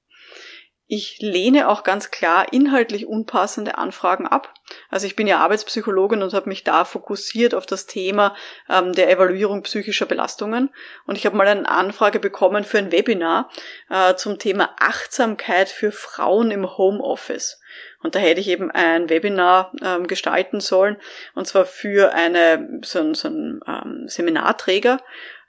Ich 0.90 1.18
lehne 1.21 1.68
auch 1.68 1.85
ganz 1.85 2.11
klar 2.11 2.50
inhaltlich 2.50 3.07
unpassende 3.07 3.76
Anfragen 3.76 4.26
ab. 4.26 4.54
Also 4.88 5.07
ich 5.07 5.16
bin 5.16 5.26
ja 5.26 5.37
Arbeitspsychologin 5.37 6.23
und 6.23 6.33
habe 6.33 6.49
mich 6.49 6.64
da 6.64 6.87
fokussiert 6.87 7.54
auf 7.54 7.66
das 7.66 7.85
Thema 7.85 8.35
ähm, 8.71 8.95
der 8.95 9.11
Evaluierung 9.11 9.62
psychischer 9.64 10.07
Belastungen. 10.07 10.71
Und 11.07 11.18
ich 11.18 11.26
habe 11.26 11.37
mal 11.37 11.47
eine 11.47 11.68
Anfrage 11.68 12.18
bekommen 12.21 12.64
für 12.64 12.78
ein 12.78 12.90
Webinar 12.90 13.50
äh, 13.90 14.14
zum 14.14 14.38
Thema 14.38 14.71
Achtsamkeit 14.80 15.68
für 15.68 15.92
Frauen 15.92 16.50
im 16.50 16.78
Homeoffice. 16.78 17.61
Und 18.02 18.14
da 18.14 18.18
hätte 18.18 18.40
ich 18.40 18.49
eben 18.49 18.71
ein 18.71 19.11
Webinar 19.11 19.73
ähm, 19.83 20.07
gestalten 20.07 20.61
sollen, 20.61 20.97
und 21.35 21.47
zwar 21.47 21.66
für 21.66 22.14
eine, 22.14 22.80
so, 22.83 23.12
so 23.12 23.28
ein 23.28 23.61
ähm, 23.66 24.09
Seminarträger, 24.09 25.00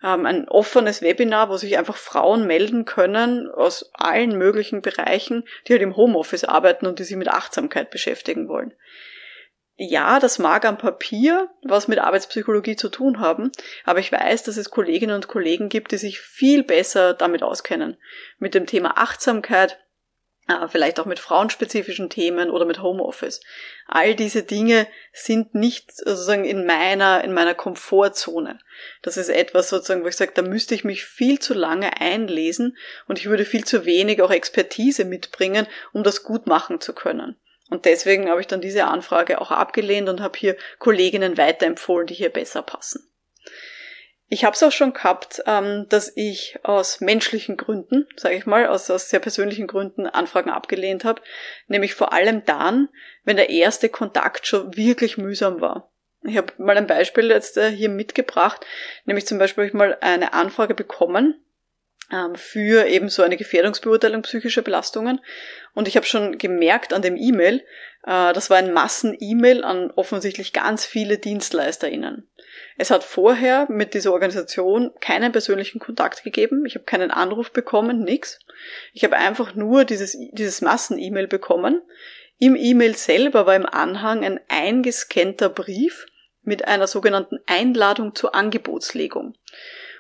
ähm, 0.04 0.26
ein 0.26 0.48
offenes 0.48 1.02
Webinar, 1.02 1.50
wo 1.50 1.58
sich 1.58 1.78
einfach 1.78 1.98
Frauen 1.98 2.48
melden 2.48 2.86
können 2.86 3.50
aus 3.50 3.92
allen 3.94 4.38
möglichen 4.38 4.82
Bereichen, 4.82 5.44
die 5.68 5.74
halt 5.74 5.82
im 5.82 5.96
Homeoffice 5.96 6.44
arbeiten 6.44 6.86
und 6.86 7.00
die 7.00 7.04
sich 7.04 7.18
mit 7.18 7.28
Achtsamkeit 7.28 7.90
beschäftigen 7.90 8.48
wollen. 8.48 8.74
Ja, 9.82 10.20
das 10.20 10.40
mag 10.40 10.66
am 10.66 10.78
Papier 10.78 11.50
was 11.64 11.88
mit 11.88 12.00
Arbeitspsychologie 12.00 12.76
zu 12.76 12.90
tun 12.90 13.22
haben, 13.22 13.50
aber 13.86 14.00
ich 14.00 14.12
weiß, 14.12 14.44
dass 14.44 14.58
es 14.58 14.72
Kolleginnen 14.72 15.16
und 15.16 15.30
Kollegen 15.30 15.70
gibt, 15.70 15.94
die 15.94 15.98
sich 15.98 16.20
viel 16.20 16.64
besser 16.64 17.14
damit 17.14 17.44
auskennen. 17.44 17.96
Mit 18.40 18.56
dem 18.56 18.66
Thema 18.66 18.98
Achtsamkeit, 18.98 19.80
vielleicht 20.68 21.00
auch 21.00 21.06
mit 21.06 21.20
frauenspezifischen 21.20 22.10
Themen 22.10 22.50
oder 22.50 22.66
mit 22.66 22.82
Homeoffice. 22.82 23.42
All 23.88 24.16
diese 24.16 24.44
Dinge 24.44 24.88
sind 25.14 25.56
nicht 25.56 25.96
sozusagen 25.96 26.46
in 26.46 26.66
meiner, 26.66 27.24
in 27.24 27.34
meiner 27.34 27.54
Komfortzone. 27.54 28.60
Das 29.02 29.18
ist 29.18 29.30
etwas 29.30 29.70
sozusagen, 29.70 30.04
wo 30.04 30.08
ich 30.08 30.18
sage, 30.18 30.32
da 30.34 30.42
müsste 30.42 30.76
ich 30.76 30.84
mich 30.84 31.06
viel 31.06 31.40
zu 31.40 31.54
lange 31.54 32.00
einlesen 32.02 32.78
und 33.08 33.20
ich 33.20 33.28
würde 33.28 33.46
viel 33.46 33.66
zu 33.66 33.86
wenig 33.86 34.22
auch 34.22 34.32
Expertise 34.32 35.06
mitbringen, 35.06 35.68
um 35.94 36.04
das 36.04 36.24
gut 36.24 36.48
machen 36.48 36.82
zu 36.82 36.94
können. 36.94 37.36
Und 37.70 37.86
deswegen 37.86 38.30
habe 38.30 38.42
ich 38.42 38.48
dann 38.48 38.62
diese 38.62 38.86
Anfrage 38.86 39.42
auch 39.42 39.52
abgelehnt 39.52 40.10
und 40.10 40.22
habe 40.22 40.38
hier 40.38 40.58
Kolleginnen 40.80 41.38
weiterempfohlen, 41.38 42.08
die 42.08 42.16
hier 42.16 42.30
besser 42.30 42.64
passen. 42.64 43.09
Ich 44.32 44.46
habe 44.46 44.54
es 44.54 44.62
auch 44.62 44.72
schon 44.72 44.94
gehabt, 44.94 45.42
ähm, 45.48 45.88
dass 45.90 46.12
ich 46.16 46.60
aus 46.62 47.02
menschlichen 47.02 47.58
Gründen, 47.58 48.08
sage 48.16 48.36
ich 48.36 48.46
mal, 48.46 48.68
aus, 48.68 48.90
aus 48.92 49.10
sehr 49.10 49.20
persönlichen 49.20 49.66
Gründen 49.66 50.06
Anfragen 50.06 50.52
abgelehnt 50.52 51.04
habe, 51.04 51.24
nämlich 51.68 51.96
vor 51.96 52.14
allem 52.14 52.46
dann, 52.46 52.90
wenn 53.24 53.38
der 53.38 53.50
erste 53.50 53.90
Kontakt 53.90 54.46
schon 54.46 54.78
wirklich 54.78 55.18
mühsam 55.18 55.62
war. 55.62 55.92
Ich 56.22 56.38
habe 56.38 56.54
mal 56.58 56.78
ein 56.78 56.86
Beispiel 56.86 57.32
jetzt 57.32 57.58
äh, 57.58 57.72
hier 57.72 57.90
mitgebracht, 57.90 58.66
nämlich 59.06 59.26
zum 59.26 59.40
Beispiel 59.40 59.64
habe 59.64 59.68
ich 59.70 59.74
mal 59.74 59.98
eine 60.02 60.34
Anfrage 60.34 60.76
bekommen 60.76 61.44
ähm, 62.12 62.36
für 62.36 62.86
eben 62.86 63.10
so 63.10 63.24
eine 63.24 63.38
Gefährdungsbeurteilung 63.38 64.22
psychischer 64.22 64.62
Belastungen. 64.62 65.22
Und 65.74 65.88
ich 65.88 65.96
habe 65.96 66.06
schon 66.06 66.38
gemerkt 66.38 66.94
an 66.94 67.02
dem 67.02 67.18
E-Mail, 67.18 67.64
äh, 68.04 68.34
das 68.34 68.52
war 68.52 68.58
ein 68.58 68.74
Massen-E-Mail 68.74 69.64
an 69.64 69.90
offensichtlich 69.90 70.54
ganz 70.54 70.86
viele 70.86 71.18
DienstleisterInnen. 71.18 72.29
Es 72.78 72.92
hat 72.92 73.04
vorher 73.04 73.68
mit 73.70 73.94
dieser 73.94 74.14
Organisation 74.14 74.92
keinen 75.00 75.32
persönlichen 75.32 75.80
Kontakt 75.80 76.24
gegeben. 76.24 76.66
Ich 76.66 76.76
habe 76.76 76.86
keinen 76.86 77.12
Anruf 77.12 77.52
bekommen, 77.52 78.04
nix. 78.04 78.40
Ich 78.94 79.04
habe 79.04 79.18
einfach 79.18 79.56
nur 79.56 79.86
dieses, 79.86 80.18
dieses 80.32 80.62
Massen-E-Mail 80.62 81.28
bekommen. 81.28 81.82
Im 82.38 82.56
E-Mail 82.56 82.96
selber 82.96 83.46
war 83.46 83.56
im 83.56 83.66
Anhang 83.66 84.24
ein 84.24 84.40
eingescannter 84.48 85.50
Brief 85.50 86.06
mit 86.42 86.68
einer 86.68 86.88
sogenannten 86.88 87.40
Einladung 87.48 88.16
zur 88.16 88.34
Angebotslegung. 88.34 89.36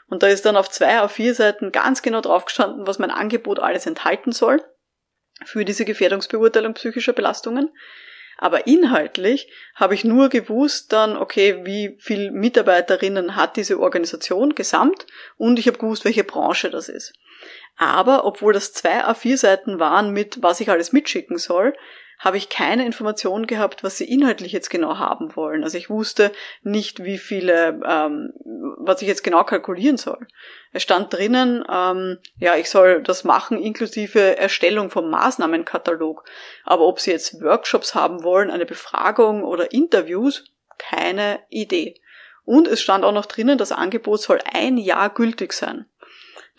Und 0.07 0.23
da 0.23 0.27
ist 0.27 0.45
dann 0.45 0.55
auf 0.55 0.69
zwei, 0.69 1.01
auf 1.01 1.11
vier 1.11 1.35
Seiten 1.35 1.71
ganz 1.71 2.01
genau 2.01 2.21
draufgestanden, 2.21 2.87
was 2.87 2.97
mein 2.97 3.11
Angebot 3.11 3.59
alles 3.59 3.85
enthalten 3.85 4.31
soll 4.31 4.63
für 5.45 5.65
diese 5.65 5.85
Gefährdungsbeurteilung 5.85 6.73
psychischer 6.73 7.13
Belastungen. 7.13 7.69
Aber 8.41 8.67
inhaltlich 8.67 9.51
habe 9.75 9.93
ich 9.93 10.05
nur 10.05 10.29
gewusst 10.29 10.93
dann, 10.93 11.17
okay, 11.17 11.65
wie 11.65 11.97
viel 11.99 12.31
Mitarbeiterinnen 12.31 13.35
hat 13.35 13.57
diese 13.57 13.79
Organisation 13.79 14.55
gesamt 14.55 15.05
und 15.35 15.59
ich 15.59 15.67
habe 15.67 15.77
gewusst, 15.77 16.05
welche 16.05 16.23
Branche 16.23 16.69
das 16.69 16.87
ist. 16.87 17.11
Aber 17.75 18.23
obwohl 18.23 18.53
das 18.53 18.71
zwei 18.71 19.03
A4 19.03 19.35
Seiten 19.35 19.79
waren 19.79 20.11
mit, 20.11 20.41
was 20.41 20.61
ich 20.61 20.69
alles 20.69 20.93
mitschicken 20.93 21.37
soll, 21.37 21.75
habe 22.19 22.35
ich 22.35 22.49
keine 22.49 22.85
Information 22.85 23.47
gehabt, 23.47 23.83
was 23.83 23.97
sie 23.97 24.03
inhaltlich 24.03 24.51
jetzt 24.51 24.69
genau 24.69 24.97
haben 24.97 25.35
wollen. 25.37 25.63
Also 25.63 25.77
ich 25.77 25.89
wusste 25.89 26.33
nicht, 26.61 27.03
wie 27.05 27.17
viele, 27.17 27.79
ähm, 27.85 28.33
was 28.77 29.01
ich 29.01 29.07
jetzt 29.07 29.23
genau 29.23 29.45
kalkulieren 29.45 29.97
soll. 29.97 30.27
Es 30.73 30.83
stand 30.83 31.13
drinnen, 31.13 31.63
ähm, 31.71 32.17
ja, 32.37 32.57
ich 32.57 32.69
soll 32.69 33.01
das 33.01 33.23
machen 33.23 33.57
inklusive 33.57 34.37
Erstellung 34.37 34.89
vom 34.89 35.09
Maßnahmenkatalog. 35.09 36.25
Aber 36.65 36.85
ob 36.87 36.99
sie 36.99 37.11
jetzt 37.11 37.41
Workshops 37.41 37.95
haben 37.95 38.21
wollen, 38.23 38.51
eine 38.51 38.65
Befragung 38.65 39.45
oder 39.45 39.71
Interviews, 39.71 40.43
keine 40.77 41.39
Idee. 41.49 41.95
Und 42.43 42.67
es 42.67 42.81
stand 42.81 43.05
auch 43.05 43.13
noch 43.13 43.27
drinnen, 43.27 43.57
das 43.57 43.71
Angebot 43.71 44.21
soll 44.21 44.39
ein 44.51 44.77
Jahr 44.77 45.09
gültig 45.09 45.53
sein. 45.53 45.85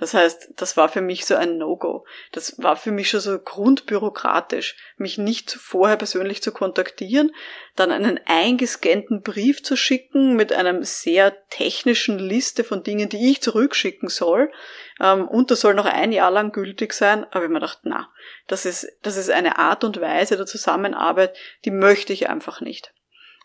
Das 0.01 0.15
heißt, 0.15 0.55
das 0.57 0.79
war 0.79 0.89
für 0.89 1.03
mich 1.03 1.27
so 1.27 1.35
ein 1.35 1.59
No-Go. 1.59 2.07
Das 2.33 2.55
war 2.63 2.77
für 2.77 2.91
mich 2.91 3.11
schon 3.11 3.21
so 3.21 3.39
grundbürokratisch, 3.39 4.75
mich 4.97 5.19
nicht 5.19 5.53
vorher 5.53 5.99
persönlich 5.99 6.43
zu 6.43 6.53
kontaktieren, 6.53 7.33
dann 7.77 7.91
einen 7.91 8.19
eingescannten 8.25 9.21
Brief 9.21 9.63
zu 9.63 9.77
schicken 9.77 10.37
mit 10.37 10.55
einem 10.55 10.85
sehr 10.85 11.47
technischen 11.51 12.19
Liste 12.19 12.65
von 12.65 12.83
Dingen, 12.83 13.11
die 13.11 13.31
ich 13.31 13.43
zurückschicken 13.43 14.09
soll. 14.09 14.51
Ähm, 14.99 15.29
und 15.29 15.51
das 15.51 15.61
soll 15.61 15.75
noch 15.75 15.85
ein 15.85 16.13
Jahr 16.13 16.31
lang 16.31 16.53
gültig 16.53 16.95
sein. 16.95 17.27
Aber 17.31 17.45
ich 17.45 17.51
mir 17.51 17.61
gedacht, 17.61 17.81
na, 17.83 18.09
das 18.47 18.65
ist, 18.65 18.91
das 19.03 19.19
ist 19.19 19.31
eine 19.31 19.59
Art 19.59 19.85
und 19.85 20.01
Weise 20.01 20.39
der 20.39 20.47
Zusammenarbeit, 20.47 21.37
die 21.67 21.71
möchte 21.71 22.15
ich 22.15 22.31
einfach 22.31 22.63
nicht. 22.63 22.95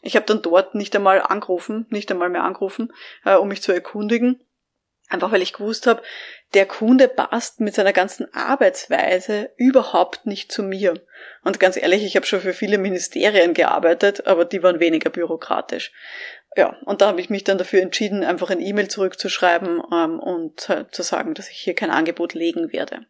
Ich 0.01 0.15
habe 0.15 0.25
dann 0.25 0.41
dort 0.41 0.73
nicht 0.73 0.95
einmal 0.95 1.21
angerufen, 1.21 1.85
nicht 1.89 2.09
einmal 2.11 2.29
mehr 2.29 2.45
angerufen, 2.45 2.93
äh, 3.25 3.35
um 3.35 3.49
mich 3.49 3.61
zu 3.61 3.73
erkundigen 3.73 4.39
Einfach 5.09 5.31
weil 5.31 5.41
ich 5.41 5.53
gewusst 5.53 5.85
habe, 5.85 6.01
der 6.53 6.65
Kunde 6.65 7.07
passt 7.07 7.59
mit 7.59 7.75
seiner 7.75 7.93
ganzen 7.93 8.33
Arbeitsweise 8.33 9.51
überhaupt 9.57 10.25
nicht 10.25 10.51
zu 10.51 10.63
mir. 10.63 10.95
Und 11.43 11.59
ganz 11.59 11.77
ehrlich, 11.77 12.03
ich 12.03 12.15
habe 12.15 12.25
schon 12.25 12.41
für 12.41 12.53
viele 12.53 12.77
Ministerien 12.77 13.53
gearbeitet, 13.53 14.25
aber 14.25 14.45
die 14.45 14.63
waren 14.63 14.79
weniger 14.79 15.09
bürokratisch. 15.09 15.91
Ja, 16.55 16.77
und 16.85 17.01
da 17.01 17.07
habe 17.07 17.19
ich 17.19 17.29
mich 17.29 17.43
dann 17.43 17.57
dafür 17.57 17.81
entschieden, 17.81 18.23
einfach 18.23 18.49
ein 18.49 18.61
E-Mail 18.61 18.87
zurückzuschreiben 18.87 19.81
ähm, 19.91 20.19
und 20.19 20.69
äh, 20.69 20.85
zu 20.89 21.03
sagen, 21.03 21.33
dass 21.33 21.49
ich 21.49 21.57
hier 21.57 21.75
kein 21.75 21.91
Angebot 21.91 22.33
legen 22.33 22.71
werde. 22.71 23.05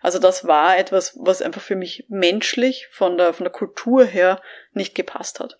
Also 0.00 0.18
das 0.18 0.46
war 0.46 0.78
etwas, 0.78 1.16
was 1.18 1.42
einfach 1.42 1.60
für 1.60 1.76
mich 1.76 2.06
menschlich 2.08 2.86
von 2.90 3.18
der, 3.18 3.34
von 3.34 3.44
der 3.44 3.52
Kultur 3.52 4.04
her 4.04 4.40
nicht 4.72 4.94
gepasst 4.94 5.40
hat. 5.40 5.56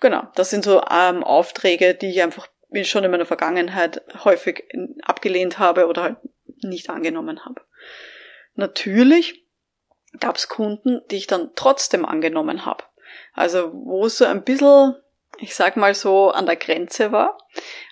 Genau, 0.00 0.22
das 0.34 0.50
sind 0.50 0.64
so 0.64 0.82
ähm, 0.90 1.22
Aufträge, 1.22 1.94
die 1.94 2.10
ich 2.10 2.22
einfach 2.22 2.48
ich 2.80 2.90
schon 2.90 3.04
in 3.04 3.10
meiner 3.10 3.26
Vergangenheit 3.26 4.02
häufig 4.24 4.64
abgelehnt 5.02 5.58
habe 5.58 5.86
oder 5.86 6.02
halt 6.02 6.16
nicht 6.62 6.90
angenommen 6.90 7.44
habe. 7.44 7.62
Natürlich 8.54 9.46
gab 10.20 10.36
es 10.36 10.48
Kunden, 10.48 11.00
die 11.10 11.16
ich 11.16 11.26
dann 11.26 11.50
trotzdem 11.54 12.04
angenommen 12.04 12.66
habe. 12.66 12.84
Also 13.32 13.72
wo 13.72 14.06
es 14.06 14.18
so 14.18 14.24
ein 14.24 14.44
bisschen, 14.44 14.94
ich 15.38 15.54
sag 15.54 15.76
mal 15.76 15.94
so, 15.94 16.30
an 16.30 16.46
der 16.46 16.56
Grenze 16.56 17.12
war, 17.12 17.38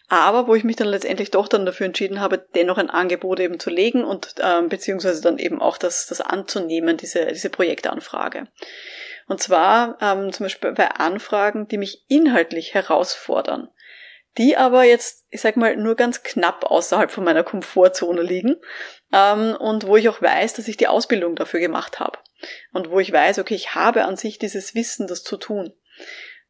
aber 0.09 0.47
wo 0.47 0.55
ich 0.55 0.65
mich 0.65 0.77
dann 0.77 0.89
letztendlich 0.89 1.31
doch 1.31 1.49
dann 1.49 1.65
dafür 1.65 1.87
entschieden 1.87 2.21
habe, 2.21 2.39
dennoch 2.55 2.79
ein 2.79 2.91
Angebot 2.91 3.41
eben 3.41 3.61
zu 3.61 3.71
legen 3.71 4.05
und 4.05 4.35
ähm, 4.43 4.69
beziehungsweise 4.69 5.23
dann 5.23 5.39
eben 5.39 5.61
auch 5.61 5.79
das, 5.79 6.07
das 6.07 6.21
anzunehmen, 6.21 6.97
diese, 6.97 7.27
diese 7.27 7.49
Projektanfrage. 7.49 8.49
Und 9.29 9.41
zwar 9.41 9.97
ähm, 10.01 10.33
zum 10.33 10.47
Beispiel 10.47 10.73
bei 10.73 10.91
Anfragen, 10.91 11.69
die 11.69 11.79
mich 11.79 12.05
inhaltlich 12.09 12.75
herausfordern 12.75 13.69
die 14.39 14.57
aber 14.57 14.85
jetzt, 14.85 15.25
ich 15.31 15.41
sag 15.41 15.57
mal, 15.57 15.77
nur 15.77 15.97
ganz 15.97 16.23
knapp 16.23 16.65
außerhalb 16.65 17.11
von 17.11 17.25
meiner 17.25 17.43
Komfortzone 17.43 18.23
liegen 18.23 18.57
ähm, 19.13 19.57
und 19.59 19.87
wo 19.87 19.97
ich 19.97 20.09
auch 20.09 20.23
weiß, 20.23 20.55
dass 20.55 20.69
ich 20.69 20.77
die 20.77 20.89
Ausbildung 20.89 21.37
dafür 21.37 21.61
gemacht 21.61 22.01
habe 22.01 22.19
und 22.73 22.91
wo 22.91 23.01
ich 23.01 23.13
weiß, 23.13 23.39
okay, 23.39 23.55
ich 23.55 23.75
habe 23.75 24.05
an 24.05 24.17
sich 24.17 24.39
dieses 24.39 24.75
Wissen, 24.75 25.07
das 25.07 25.23
zu 25.25 25.37
tun. 25.37 25.73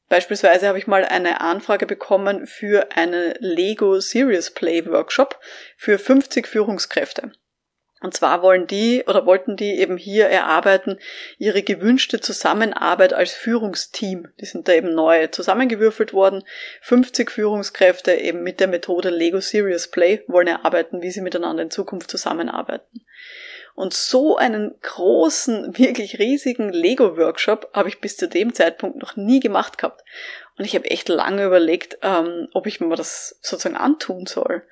Beispielsweise 0.08 0.66
habe 0.66 0.78
ich 0.78 0.88
mal 0.88 1.04
eine 1.04 1.40
Anfrage 1.40 1.86
bekommen 1.86 2.46
für 2.46 2.88
einen 2.96 3.34
Lego 3.38 4.00
Serious 4.00 4.50
Play 4.50 4.84
Workshop 4.86 5.38
für 5.76 5.98
50 5.98 6.48
Führungskräfte. 6.48 7.32
Und 8.02 8.14
zwar 8.14 8.42
wollen 8.42 8.66
die 8.66 9.04
oder 9.06 9.26
wollten 9.26 9.56
die 9.56 9.78
eben 9.78 9.98
hier 9.98 10.26
erarbeiten 10.26 10.98
ihre 11.38 11.62
gewünschte 11.62 12.20
Zusammenarbeit 12.20 13.12
als 13.12 13.32
Führungsteam. 13.32 14.28
Die 14.40 14.46
sind 14.46 14.68
da 14.68 14.72
eben 14.72 14.94
neu 14.94 15.26
zusammengewürfelt 15.26 16.14
worden. 16.14 16.42
50 16.80 17.30
Führungskräfte 17.30 18.14
eben 18.14 18.42
mit 18.42 18.58
der 18.58 18.68
Methode 18.68 19.10
Lego 19.10 19.40
Serious 19.40 19.88
Play 19.88 20.22
wollen 20.28 20.48
erarbeiten, 20.48 21.02
wie 21.02 21.10
sie 21.10 21.20
miteinander 21.20 21.62
in 21.62 21.70
Zukunft 21.70 22.10
zusammenarbeiten. 22.10 23.04
Und 23.74 23.94
so 23.94 24.36
einen 24.36 24.74
großen, 24.80 25.78
wirklich 25.78 26.18
riesigen 26.18 26.72
Lego-Workshop 26.72 27.70
habe 27.74 27.90
ich 27.90 28.00
bis 28.00 28.16
zu 28.16 28.28
dem 28.28 28.54
Zeitpunkt 28.54 28.98
noch 28.98 29.16
nie 29.16 29.40
gemacht 29.40 29.76
gehabt. 29.76 30.04
Und 30.56 30.64
ich 30.64 30.74
habe 30.74 30.90
echt 30.90 31.08
lange 31.08 31.44
überlegt, 31.44 31.98
ähm, 32.02 32.48
ob 32.52 32.66
ich 32.66 32.80
mir 32.80 32.94
das 32.94 33.38
sozusagen 33.40 33.76
antun 33.76 34.26
soll. 34.26 34.62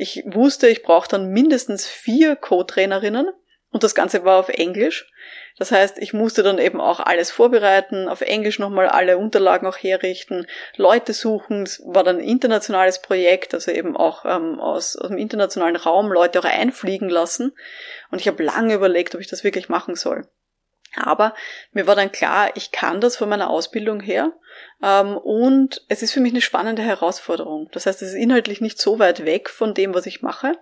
Ich 0.00 0.22
wusste, 0.24 0.66
ich 0.66 0.82
brauche 0.82 1.10
dann 1.10 1.28
mindestens 1.28 1.86
vier 1.86 2.34
Co-Trainerinnen 2.34 3.28
und 3.70 3.82
das 3.82 3.94
Ganze 3.94 4.24
war 4.24 4.38
auf 4.38 4.48
Englisch. 4.48 5.12
Das 5.58 5.72
heißt, 5.72 5.98
ich 5.98 6.14
musste 6.14 6.42
dann 6.42 6.56
eben 6.56 6.80
auch 6.80 7.00
alles 7.00 7.30
vorbereiten, 7.30 8.08
auf 8.08 8.22
Englisch 8.22 8.58
nochmal 8.58 8.88
alle 8.88 9.18
Unterlagen 9.18 9.66
auch 9.66 9.76
herrichten, 9.76 10.46
Leute 10.76 11.12
suchen. 11.12 11.64
Es 11.64 11.82
war 11.84 12.02
dann 12.02 12.16
ein 12.16 12.24
internationales 12.24 13.02
Projekt, 13.02 13.52
also 13.52 13.72
eben 13.72 13.94
auch 13.94 14.24
ähm, 14.24 14.58
aus, 14.58 14.96
aus 14.96 15.08
dem 15.08 15.18
internationalen 15.18 15.76
Raum 15.76 16.10
Leute 16.10 16.38
auch 16.38 16.46
einfliegen 16.46 17.10
lassen. 17.10 17.52
Und 18.10 18.22
ich 18.22 18.26
habe 18.26 18.42
lange 18.42 18.72
überlegt, 18.72 19.14
ob 19.14 19.20
ich 19.20 19.28
das 19.28 19.44
wirklich 19.44 19.68
machen 19.68 19.96
soll. 19.96 20.26
Aber 20.96 21.34
mir 21.72 21.86
war 21.86 21.94
dann 21.94 22.10
klar, 22.10 22.50
ich 22.56 22.72
kann 22.72 23.00
das 23.00 23.16
von 23.16 23.28
meiner 23.28 23.50
Ausbildung 23.50 24.00
her 24.00 24.32
ähm, 24.82 25.16
und 25.16 25.84
es 25.88 26.02
ist 26.02 26.12
für 26.12 26.20
mich 26.20 26.32
eine 26.32 26.40
spannende 26.40 26.82
Herausforderung. 26.82 27.68
Das 27.72 27.86
heißt, 27.86 28.02
es 28.02 28.10
ist 28.10 28.14
inhaltlich 28.14 28.60
nicht 28.60 28.80
so 28.80 28.98
weit 28.98 29.24
weg 29.24 29.48
von 29.48 29.74
dem, 29.74 29.94
was 29.94 30.06
ich 30.06 30.22
mache, 30.22 30.58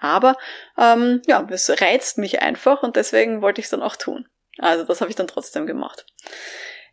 aber 0.00 0.36
ähm, 0.78 1.22
ja, 1.26 1.46
es 1.50 1.68
reizt 1.80 2.18
mich 2.18 2.40
einfach 2.40 2.82
und 2.82 2.96
deswegen 2.96 3.42
wollte 3.42 3.60
ich 3.60 3.66
es 3.66 3.70
dann 3.70 3.82
auch 3.82 3.96
tun. 3.96 4.26
Also 4.58 4.84
das 4.84 5.00
habe 5.00 5.10
ich 5.10 5.16
dann 5.16 5.28
trotzdem 5.28 5.66
gemacht. 5.66 6.06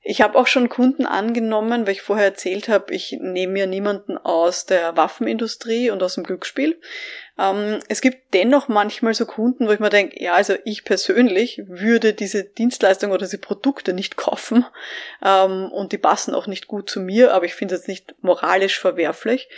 Ich 0.08 0.22
habe 0.22 0.38
auch 0.38 0.46
schon 0.46 0.70
Kunden 0.70 1.08
angenommen, 1.08 1.88
weil 1.88 1.94
ich 1.94 2.04
vorher 2.04 2.26
erzählt 2.26 2.68
habe, 2.68 2.94
ich 2.94 3.18
nehme 3.20 3.54
mir 3.54 3.66
niemanden 3.66 4.20
aus 4.20 4.68
der 4.68 4.96
Waffenindustrie 4.96 5.90
und 5.90 6.04
aus 6.04 6.14
dem 6.14 6.24
Glücksspiel. 6.24 6.80
Ähm, 7.38 7.80
es 7.90 8.02
gibt 8.02 8.34
dennoch 8.34 8.68
manchmal 8.68 9.14
so 9.14 9.26
Kunden, 9.26 9.68
wo 9.68 9.72
ich 9.72 9.80
mir 9.80 9.90
denke, 9.90 10.22
ja, 10.22 10.34
also 10.34 10.56
ich 10.64 10.86
persönlich 10.86 11.62
würde 11.68 12.14
diese 12.14 12.44
Dienstleistung 12.44 13.12
oder 13.12 13.26
diese 13.26 13.38
Produkte 13.38 13.94
nicht 13.94 14.16
kaufen 14.16 14.66
ähm, 15.24 15.70
und 15.72 15.92
die 15.92 15.98
passen 15.98 16.34
auch 16.34 16.48
nicht 16.48 16.68
gut 16.68 16.90
zu 16.90 17.00
mir, 17.00 17.34
aber 17.34 17.46
ich 17.46 17.56
finde 17.56 17.76
es 17.76 17.88
nicht 17.88 18.16
moralisch 18.22 18.80
verwerflich. 18.80 19.50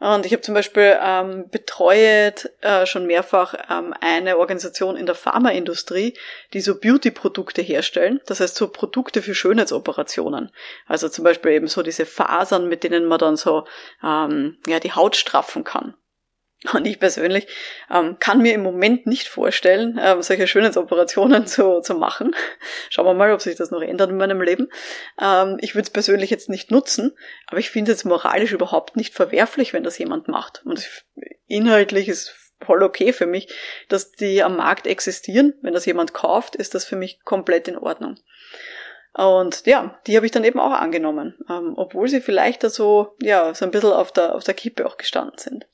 Und 0.00 0.24
ich 0.24 0.32
habe 0.32 0.40
zum 0.40 0.54
Beispiel 0.54 0.98
ähm, 0.98 1.50
betreut 1.50 2.50
äh, 2.62 2.86
schon 2.86 3.06
mehrfach 3.06 3.54
ähm, 3.70 3.94
eine 4.00 4.38
Organisation 4.38 4.96
in 4.96 5.04
der 5.04 5.14
Pharmaindustrie, 5.14 6.16
die 6.54 6.62
so 6.62 6.80
Beauty-Produkte 6.80 7.60
herstellen. 7.60 8.18
Das 8.24 8.40
heißt 8.40 8.56
so 8.56 8.68
Produkte 8.68 9.20
für 9.20 9.34
Schönheitsoperationen. 9.34 10.52
Also 10.86 11.10
zum 11.10 11.24
Beispiel 11.24 11.52
eben 11.52 11.66
so 11.66 11.82
diese 11.82 12.06
Fasern, 12.06 12.70
mit 12.70 12.82
denen 12.82 13.04
man 13.04 13.18
dann 13.18 13.36
so 13.36 13.66
ähm, 14.02 14.56
ja 14.66 14.80
die 14.80 14.92
Haut 14.92 15.16
straffen 15.16 15.64
kann. 15.64 15.94
Und 16.74 16.86
ich 16.86 17.00
persönlich 17.00 17.46
ähm, 17.90 18.18
kann 18.18 18.42
mir 18.42 18.52
im 18.52 18.62
Moment 18.62 19.06
nicht 19.06 19.28
vorstellen, 19.28 19.98
ähm, 20.00 20.20
solche 20.20 20.46
Schönheitsoperationen 20.46 21.46
zu, 21.46 21.80
zu 21.80 21.94
machen. 21.94 22.34
Schauen 22.90 23.06
wir 23.06 23.14
mal, 23.14 23.32
ob 23.32 23.40
sich 23.40 23.56
das 23.56 23.70
noch 23.70 23.82
ändert 23.82 24.10
in 24.10 24.16
meinem 24.16 24.42
Leben. 24.42 24.68
Ähm, 25.20 25.56
ich 25.60 25.74
würde 25.74 25.86
es 25.86 25.90
persönlich 25.90 26.30
jetzt 26.30 26.50
nicht 26.50 26.70
nutzen, 26.70 27.16
aber 27.46 27.58
ich 27.58 27.70
finde 27.70 27.92
es 27.92 28.04
moralisch 28.04 28.52
überhaupt 28.52 28.96
nicht 28.96 29.14
verwerflich, 29.14 29.72
wenn 29.72 29.84
das 29.84 29.98
jemand 29.98 30.28
macht. 30.28 30.62
Und 30.66 30.86
inhaltlich 31.46 32.08
ist 32.08 32.34
voll 32.62 32.82
okay 32.82 33.14
für 33.14 33.26
mich, 33.26 33.48
dass 33.88 34.12
die 34.12 34.42
am 34.42 34.56
Markt 34.56 34.86
existieren. 34.86 35.54
Wenn 35.62 35.72
das 35.72 35.86
jemand 35.86 36.12
kauft, 36.12 36.56
ist 36.56 36.74
das 36.74 36.84
für 36.84 36.96
mich 36.96 37.24
komplett 37.24 37.68
in 37.68 37.78
Ordnung. 37.78 38.16
Und 39.14 39.66
ja, 39.66 39.98
die 40.06 40.14
habe 40.16 40.26
ich 40.26 40.32
dann 40.32 40.44
eben 40.44 40.60
auch 40.60 40.72
angenommen, 40.72 41.36
ähm, 41.48 41.74
obwohl 41.76 42.08
sie 42.08 42.20
vielleicht 42.20 42.62
da 42.62 42.70
so, 42.70 43.16
ja, 43.20 43.54
so 43.54 43.64
ein 43.64 43.70
bisschen 43.70 43.92
auf 43.92 44.12
der, 44.12 44.34
auf 44.34 44.44
der 44.44 44.54
Kippe 44.54 44.86
auch 44.86 44.98
gestanden 44.98 45.38
sind. 45.38 45.66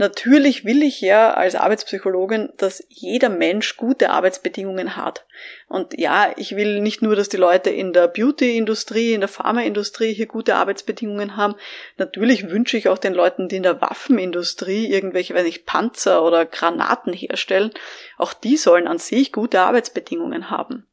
Natürlich 0.00 0.64
will 0.64 0.84
ich 0.84 1.00
ja 1.00 1.34
als 1.34 1.56
Arbeitspsychologin, 1.56 2.50
dass 2.56 2.84
jeder 2.88 3.28
Mensch 3.28 3.76
gute 3.76 4.10
Arbeitsbedingungen 4.10 4.94
hat. 4.94 5.26
Und 5.66 5.98
ja, 5.98 6.32
ich 6.36 6.54
will 6.54 6.80
nicht 6.80 7.02
nur, 7.02 7.16
dass 7.16 7.28
die 7.28 7.36
Leute 7.36 7.70
in 7.70 7.92
der 7.92 8.06
Beauty-Industrie, 8.06 9.12
in 9.12 9.20
der 9.20 9.28
Pharmaindustrie 9.28 10.14
hier 10.14 10.26
gute 10.26 10.54
Arbeitsbedingungen 10.54 11.36
haben. 11.36 11.56
Natürlich 11.96 12.48
wünsche 12.48 12.76
ich 12.76 12.88
auch 12.88 12.98
den 12.98 13.12
Leuten, 13.12 13.48
die 13.48 13.56
in 13.56 13.64
der 13.64 13.80
Waffenindustrie 13.80 14.86
irgendwelche, 14.86 15.34
weiß 15.34 15.42
nicht, 15.44 15.66
Panzer 15.66 16.22
oder 16.22 16.46
Granaten 16.46 17.12
herstellen, 17.12 17.72
auch 18.18 18.32
die 18.34 18.56
sollen 18.56 18.86
an 18.86 18.98
sich 18.98 19.32
gute 19.32 19.60
Arbeitsbedingungen 19.60 20.48
haben. 20.48 20.86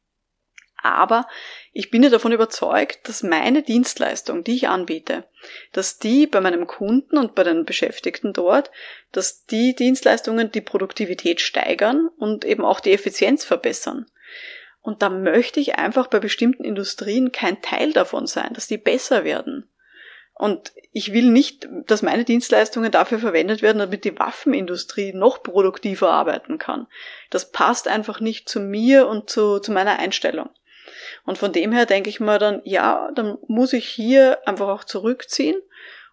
Aber 0.82 1.28
ich 1.78 1.90
bin 1.90 2.02
ja 2.02 2.08
davon 2.08 2.32
überzeugt, 2.32 3.06
dass 3.06 3.22
meine 3.22 3.62
Dienstleistung, 3.62 4.42
die 4.42 4.54
ich 4.54 4.68
anbiete, 4.68 5.24
dass 5.72 5.98
die 5.98 6.26
bei 6.26 6.40
meinem 6.40 6.66
Kunden 6.66 7.18
und 7.18 7.34
bei 7.34 7.44
den 7.44 7.66
Beschäftigten 7.66 8.32
dort, 8.32 8.70
dass 9.12 9.44
die 9.44 9.74
Dienstleistungen 9.74 10.50
die 10.50 10.62
Produktivität 10.62 11.42
steigern 11.42 12.08
und 12.16 12.46
eben 12.46 12.64
auch 12.64 12.80
die 12.80 12.94
Effizienz 12.94 13.44
verbessern. 13.44 14.06
Und 14.80 15.02
da 15.02 15.10
möchte 15.10 15.60
ich 15.60 15.74
einfach 15.74 16.06
bei 16.06 16.18
bestimmten 16.18 16.64
Industrien 16.64 17.30
kein 17.30 17.60
Teil 17.60 17.92
davon 17.92 18.26
sein, 18.26 18.54
dass 18.54 18.68
die 18.68 18.78
besser 18.78 19.24
werden. 19.24 19.68
Und 20.32 20.72
ich 20.92 21.12
will 21.12 21.30
nicht, 21.30 21.68
dass 21.86 22.00
meine 22.00 22.24
Dienstleistungen 22.24 22.90
dafür 22.90 23.18
verwendet 23.18 23.60
werden, 23.60 23.80
damit 23.80 24.04
die 24.04 24.18
Waffenindustrie 24.18 25.12
noch 25.12 25.42
produktiver 25.42 26.10
arbeiten 26.10 26.56
kann. 26.56 26.86
Das 27.28 27.52
passt 27.52 27.86
einfach 27.86 28.20
nicht 28.20 28.48
zu 28.48 28.60
mir 28.60 29.08
und 29.08 29.28
zu, 29.28 29.58
zu 29.58 29.72
meiner 29.72 29.98
Einstellung. 29.98 30.48
Und 31.26 31.36
von 31.38 31.52
dem 31.52 31.72
her 31.72 31.86
denke 31.86 32.08
ich 32.08 32.20
mir 32.20 32.38
dann, 32.38 32.62
ja, 32.64 33.10
dann 33.14 33.36
muss 33.48 33.72
ich 33.72 33.86
hier 33.86 34.46
einfach 34.46 34.68
auch 34.68 34.84
zurückziehen 34.84 35.60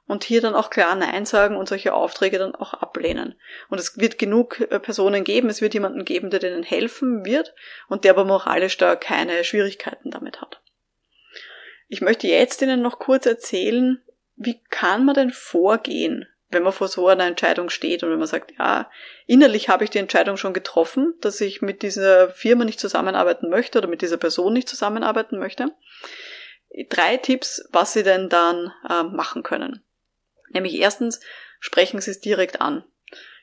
und 0.06 0.24
hier 0.24 0.42
dann 0.42 0.56
auch 0.56 0.70
klar 0.70 0.96
Nein 0.96 1.26
sagen 1.26 1.56
und 1.56 1.70
solche 1.70 1.94
Aufträge 1.94 2.40
dann 2.40 2.56
auch 2.56 2.74
ablehnen. 2.74 3.36
Und 3.70 3.80
es 3.80 3.98
wird 3.98 4.18
genug 4.18 4.60
äh, 4.60 4.80
Personen 4.80 5.24
geben, 5.24 5.50
es 5.50 5.62
wird 5.62 5.76
jemanden 5.76 6.04
geben, 6.04 6.32
der 6.32 6.40
denen 6.40 6.64
helfen 6.64 7.26
wird 7.26 7.54
und 7.88 8.04
der 8.04 8.12
aber 8.12 8.26
moralisch 8.26 8.78
da 8.78 8.96
keine 8.96 9.44
Schwierigkeiten 9.44 10.12
damit 10.12 10.42
hat. 10.42 10.62
Ich 11.88 12.02
möchte 12.02 12.28
jetzt 12.28 12.62
Ihnen 12.62 12.82
noch 12.82 12.98
kurz 12.98 13.28
erzählen, 13.28 14.02
wie 14.36 14.60
kann 14.70 15.06
man 15.06 15.14
denn 15.14 15.30
vorgehen, 15.30 16.28
wenn 16.54 16.64
man 16.64 16.74
vor 16.74 16.88
so 16.88 17.08
einer 17.08 17.26
Entscheidung 17.26 17.70
steht 17.70 18.04
und 18.04 18.12
wenn 18.12 18.20
man 18.20 18.28
sagt, 18.28 18.54
ja, 18.58 18.90
innerlich 19.26 19.70
habe 19.70 19.84
ich 19.84 19.90
die 19.90 20.00
Entscheidung 20.00 20.38
schon 20.38 20.54
getroffen, 20.54 21.14
dass 21.22 21.42
ich 21.42 21.62
mit 21.62 21.82
dieser 21.82 22.30
Firma 22.30 22.66
nicht 22.66 22.80
zusammenarbeiten 22.80 23.50
möchte 23.50 23.78
oder 23.78 23.88
mit 23.88 24.02
dieser 24.02 24.18
Person 24.18 24.54
nicht 24.54 24.70
zusammenarbeiten 24.70 25.40
möchte. 25.40 25.68
Drei 26.90 27.18
Tipps, 27.18 27.68
was 27.72 27.94
Sie 27.94 28.04
denn 28.04 28.30
dann 28.30 28.72
äh, 28.90 29.04
machen 29.04 29.44
können. 29.44 29.84
Nämlich 30.50 30.76
erstens, 30.76 31.20
sprechen 31.60 32.02
Sie 32.02 32.12
es 32.12 32.20
direkt 32.20 32.62
an. 32.62 32.84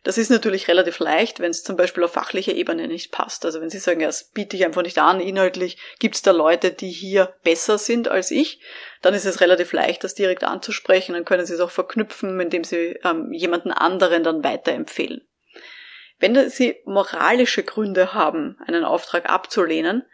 Das 0.02 0.16
ist 0.16 0.30
natürlich 0.30 0.66
relativ 0.69 0.99
leicht, 0.99 1.40
wenn 1.40 1.50
es 1.50 1.62
zum 1.62 1.76
Beispiel 1.76 2.02
auf 2.04 2.12
fachlicher 2.12 2.54
Ebene 2.54 2.88
nicht 2.88 3.12
passt. 3.12 3.45
Also 3.45 3.61
wenn 3.61 3.69
Sie 3.69 3.78
sagen, 3.78 4.00
ja, 4.00 4.07
das 4.07 4.30
biete 4.30 4.57
ich 4.57 4.64
einfach 4.64 4.83
nicht 4.83 4.99
an, 4.99 5.21
inhaltlich 5.21 5.76
gibt 5.99 6.14
es 6.14 6.23
da 6.23 6.30
Leute, 6.30 6.71
die 6.71 6.90
hier 6.90 7.35
besser 7.45 7.76
sind 7.76 8.09
als 8.09 8.30
ich, 8.30 8.61
dann 9.02 9.12
ist 9.12 9.26
es 9.26 9.42
relativ 9.42 9.73
leicht, 9.73 10.02
das 10.02 10.14
direkt 10.14 10.42
anzusprechen. 10.42 11.12
Dann 11.12 11.26
können 11.26 11.45
Sie 11.45 11.52
es 11.52 11.61
auch 11.61 11.71
verknüpfen, 11.71 12.40
indem 12.40 12.64
Sie 12.64 12.99
ähm, 13.04 13.30
jemanden 13.33 13.73
anderen 13.73 14.25
dann 14.25 14.43
weiterempfehlen. 14.43 15.21
Wenn 16.19 16.49
Sie 16.49 16.76
moralische 16.84 17.63
Gründe 17.63 18.15
haben, 18.15 18.58
einen 18.67 18.84
Auftrag 18.84 19.28
abzulehnen, 19.28 20.04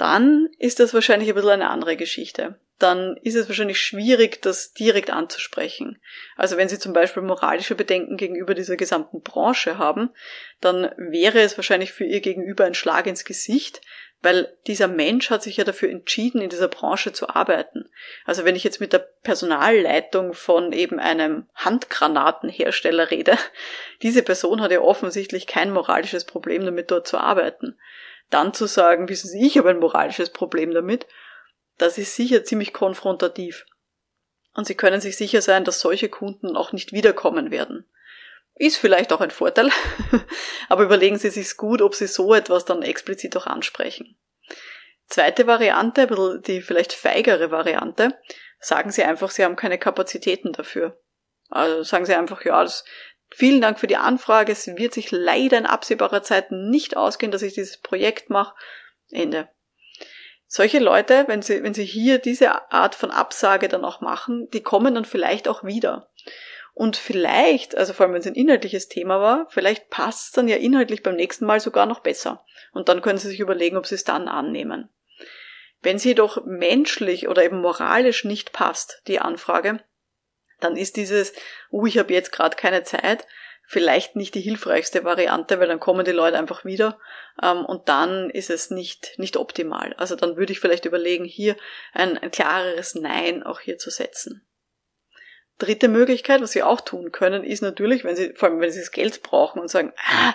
dann 0.00 0.48
ist 0.58 0.80
das 0.80 0.94
wahrscheinlich 0.94 1.28
ein 1.28 1.34
bisschen 1.34 1.50
eine 1.50 1.70
andere 1.70 1.96
Geschichte 1.96 2.58
dann 2.80 3.18
ist 3.22 3.36
es 3.36 3.48
wahrscheinlich 3.48 3.80
schwierig, 3.80 4.40
das 4.42 4.72
direkt 4.72 5.10
anzusprechen. 5.10 6.00
Also 6.36 6.56
wenn 6.56 6.68
Sie 6.68 6.78
zum 6.78 6.92
Beispiel 6.92 7.22
moralische 7.22 7.74
Bedenken 7.74 8.16
gegenüber 8.16 8.54
dieser 8.54 8.76
gesamten 8.76 9.20
Branche 9.20 9.78
haben, 9.78 10.10
dann 10.60 10.90
wäre 10.96 11.40
es 11.40 11.58
wahrscheinlich 11.58 11.92
für 11.92 12.04
Ihr 12.04 12.20
Gegenüber 12.20 12.64
ein 12.64 12.74
Schlag 12.74 13.06
ins 13.06 13.24
Gesicht, 13.24 13.82
weil 14.22 14.54
dieser 14.66 14.88
Mensch 14.88 15.30
hat 15.30 15.42
sich 15.42 15.58
ja 15.58 15.64
dafür 15.64 15.90
entschieden, 15.90 16.40
in 16.40 16.50
dieser 16.50 16.68
Branche 16.68 17.12
zu 17.12 17.28
arbeiten. 17.28 17.88
Also 18.24 18.44
wenn 18.44 18.56
ich 18.56 18.64
jetzt 18.64 18.80
mit 18.80 18.92
der 18.92 19.06
Personalleitung 19.22 20.32
von 20.32 20.72
eben 20.72 20.98
einem 20.98 21.46
Handgranatenhersteller 21.54 23.10
rede, 23.10 23.36
diese 24.02 24.22
Person 24.22 24.62
hat 24.62 24.72
ja 24.72 24.80
offensichtlich 24.80 25.46
kein 25.46 25.70
moralisches 25.70 26.24
Problem 26.24 26.64
damit, 26.64 26.90
dort 26.90 27.06
zu 27.06 27.18
arbeiten. 27.18 27.78
Dann 28.30 28.54
zu 28.54 28.66
sagen, 28.66 29.08
wissen 29.08 29.28
Sie, 29.28 29.44
ich 29.44 29.58
habe 29.58 29.70
ein 29.70 29.80
moralisches 29.80 30.30
Problem 30.30 30.72
damit, 30.72 31.06
das 31.78 31.98
ist 31.98 32.14
sicher 32.14 32.44
ziemlich 32.44 32.72
konfrontativ. 32.72 33.66
Und 34.54 34.66
Sie 34.66 34.74
können 34.74 35.00
sich 35.00 35.16
sicher 35.16 35.42
sein, 35.42 35.64
dass 35.64 35.80
solche 35.80 36.08
Kunden 36.08 36.56
auch 36.56 36.72
nicht 36.72 36.92
wiederkommen 36.92 37.50
werden. 37.50 37.88
Ist 38.54 38.76
vielleicht 38.76 39.12
auch 39.12 39.20
ein 39.20 39.30
Vorteil, 39.30 39.70
aber 40.68 40.84
überlegen 40.84 41.18
Sie 41.18 41.30
sich's 41.30 41.56
gut, 41.56 41.82
ob 41.82 41.94
Sie 41.94 42.06
so 42.06 42.34
etwas 42.34 42.64
dann 42.64 42.82
explizit 42.82 43.36
auch 43.36 43.46
ansprechen. 43.46 44.18
Zweite 45.06 45.46
Variante, 45.46 46.06
die 46.46 46.60
vielleicht 46.60 46.92
feigere 46.92 47.50
Variante, 47.50 48.16
sagen 48.60 48.92
Sie 48.92 49.02
einfach, 49.02 49.30
Sie 49.30 49.44
haben 49.44 49.56
keine 49.56 49.78
Kapazitäten 49.78 50.52
dafür. 50.52 51.00
Also 51.48 51.82
sagen 51.82 52.06
Sie 52.06 52.14
einfach, 52.14 52.44
ja, 52.44 52.62
das, 52.62 52.84
vielen 53.30 53.60
Dank 53.60 53.78
für 53.78 53.86
die 53.86 53.96
Anfrage, 53.96 54.52
es 54.52 54.66
wird 54.66 54.94
sich 54.94 55.10
leider 55.10 55.58
in 55.58 55.66
absehbarer 55.66 56.22
Zeit 56.22 56.50
nicht 56.50 56.96
ausgehen, 56.96 57.32
dass 57.32 57.42
ich 57.42 57.54
dieses 57.54 57.78
Projekt 57.78 58.30
mache. 58.30 58.54
Ende. 59.10 59.48
Solche 60.46 60.78
Leute, 60.80 61.24
wenn 61.28 61.42
sie, 61.42 61.62
wenn 61.62 61.74
sie 61.74 61.84
hier 61.84 62.18
diese 62.18 62.72
Art 62.72 62.94
von 62.94 63.10
Absage 63.10 63.68
dann 63.68 63.84
auch 63.84 64.00
machen, 64.00 64.48
die 64.52 64.62
kommen 64.62 64.94
dann 64.94 65.04
vielleicht 65.04 65.46
auch 65.46 65.62
wieder. 65.62 66.10
Und 66.74 66.96
vielleicht, 66.96 67.76
also 67.76 67.92
vor 67.92 68.06
allem 68.06 68.14
wenn 68.14 68.20
es 68.20 68.26
ein 68.26 68.34
inhaltliches 68.34 68.88
Thema 68.88 69.20
war, 69.20 69.46
vielleicht 69.50 69.90
passt 69.90 70.26
es 70.26 70.32
dann 70.32 70.48
ja 70.48 70.56
inhaltlich 70.56 71.02
beim 71.02 71.16
nächsten 71.16 71.44
Mal 71.44 71.60
sogar 71.60 71.86
noch 71.86 72.00
besser. 72.00 72.44
Und 72.72 72.88
dann 72.88 73.02
können 73.02 73.18
Sie 73.18 73.28
sich 73.28 73.40
überlegen, 73.40 73.76
ob 73.76 73.86
Sie 73.86 73.94
es 73.94 74.04
dann 74.04 74.28
annehmen. 74.28 74.88
Wenn 75.82 75.98
sie 75.98 76.10
jedoch 76.10 76.44
menschlich 76.44 77.28
oder 77.28 77.44
eben 77.44 77.60
moralisch 77.60 78.24
nicht 78.24 78.52
passt, 78.52 79.02
die 79.06 79.18
Anfrage, 79.18 79.80
dann 80.60 80.76
ist 80.76 80.96
dieses, 80.96 81.32
oh, 81.70 81.86
ich 81.86 81.98
habe 81.98 82.12
jetzt 82.12 82.32
gerade 82.32 82.56
keine 82.56 82.82
Zeit, 82.82 83.26
vielleicht 83.70 84.16
nicht 84.16 84.34
die 84.34 84.40
hilfreichste 84.40 85.04
Variante, 85.04 85.60
weil 85.60 85.68
dann 85.68 85.78
kommen 85.78 86.04
die 86.04 86.10
Leute 86.10 86.36
einfach 86.36 86.64
wieder 86.64 86.98
ähm, 87.40 87.64
und 87.64 87.88
dann 87.88 88.28
ist 88.28 88.50
es 88.50 88.70
nicht, 88.70 89.12
nicht 89.16 89.36
optimal. 89.36 89.94
Also 89.96 90.16
dann 90.16 90.36
würde 90.36 90.52
ich 90.52 90.58
vielleicht 90.58 90.86
überlegen, 90.86 91.24
hier 91.24 91.56
ein, 91.92 92.18
ein 92.18 92.32
klareres 92.32 92.96
Nein 92.96 93.44
auch 93.44 93.60
hier 93.60 93.78
zu 93.78 93.90
setzen. 93.90 94.44
Dritte 95.58 95.86
Möglichkeit, 95.86 96.40
was 96.40 96.50
Sie 96.50 96.64
auch 96.64 96.80
tun 96.80 97.12
können, 97.12 97.44
ist 97.44 97.62
natürlich, 97.62 98.02
wenn 98.02 98.16
Sie, 98.16 98.32
vor 98.34 98.48
allem 98.48 98.60
wenn 98.60 98.72
Sie 98.72 98.80
das 98.80 98.90
Geld 98.90 99.22
brauchen 99.22 99.60
und 99.60 99.68
sagen, 99.68 99.92
ah, 100.04 100.34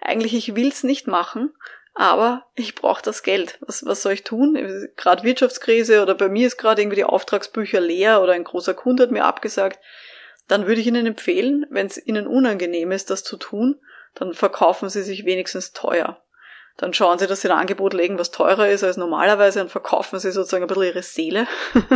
eigentlich 0.00 0.32
ich 0.32 0.56
will's 0.56 0.82
nicht 0.82 1.06
machen, 1.06 1.52
aber 1.94 2.46
ich 2.54 2.74
brauche 2.74 3.02
das 3.02 3.22
Geld. 3.22 3.58
Was, 3.60 3.84
was 3.84 4.02
soll 4.02 4.12
ich 4.12 4.24
tun? 4.24 4.54
Gerade 4.96 5.24
Wirtschaftskrise 5.24 6.02
oder 6.02 6.14
bei 6.14 6.28
mir 6.28 6.46
ist 6.46 6.56
gerade 6.56 6.82
irgendwie 6.82 6.96
die 6.96 7.04
Auftragsbücher 7.04 7.80
leer 7.80 8.22
oder 8.22 8.32
ein 8.32 8.44
großer 8.44 8.74
Kunde 8.74 9.04
hat 9.04 9.10
mir 9.10 9.24
abgesagt 9.24 9.78
dann 10.50 10.66
würde 10.66 10.80
ich 10.80 10.86
Ihnen 10.88 11.06
empfehlen, 11.06 11.64
wenn 11.70 11.86
es 11.86 12.04
Ihnen 12.04 12.26
unangenehm 12.26 12.90
ist, 12.90 13.10
das 13.10 13.22
zu 13.22 13.36
tun, 13.36 13.80
dann 14.16 14.34
verkaufen 14.34 14.88
Sie 14.88 15.02
sich 15.02 15.24
wenigstens 15.24 15.72
teuer. 15.72 16.24
Dann 16.76 16.92
schauen 16.92 17.20
Sie, 17.20 17.28
dass 17.28 17.42
Sie 17.42 17.48
ein 17.48 17.56
Angebot 17.56 17.94
legen, 17.94 18.18
was 18.18 18.32
teurer 18.32 18.68
ist 18.68 18.82
als 18.82 18.96
normalerweise 18.96 19.60
und 19.60 19.70
verkaufen 19.70 20.18
Sie 20.18 20.32
sozusagen 20.32 20.64
ein 20.64 20.66
bisschen 20.66 20.82
Ihre 20.82 21.02
Seele. 21.02 21.46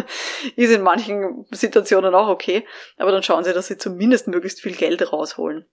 ist 0.57 0.71
in 0.71 0.83
manchen 0.83 1.47
Situationen 1.51 2.15
auch 2.15 2.29
okay, 2.29 2.65
aber 2.97 3.11
dann 3.11 3.25
schauen 3.25 3.43
Sie, 3.43 3.53
dass 3.53 3.67
Sie 3.67 3.77
zumindest 3.77 4.29
möglichst 4.29 4.61
viel 4.61 4.77
Geld 4.77 5.13
rausholen. 5.13 5.67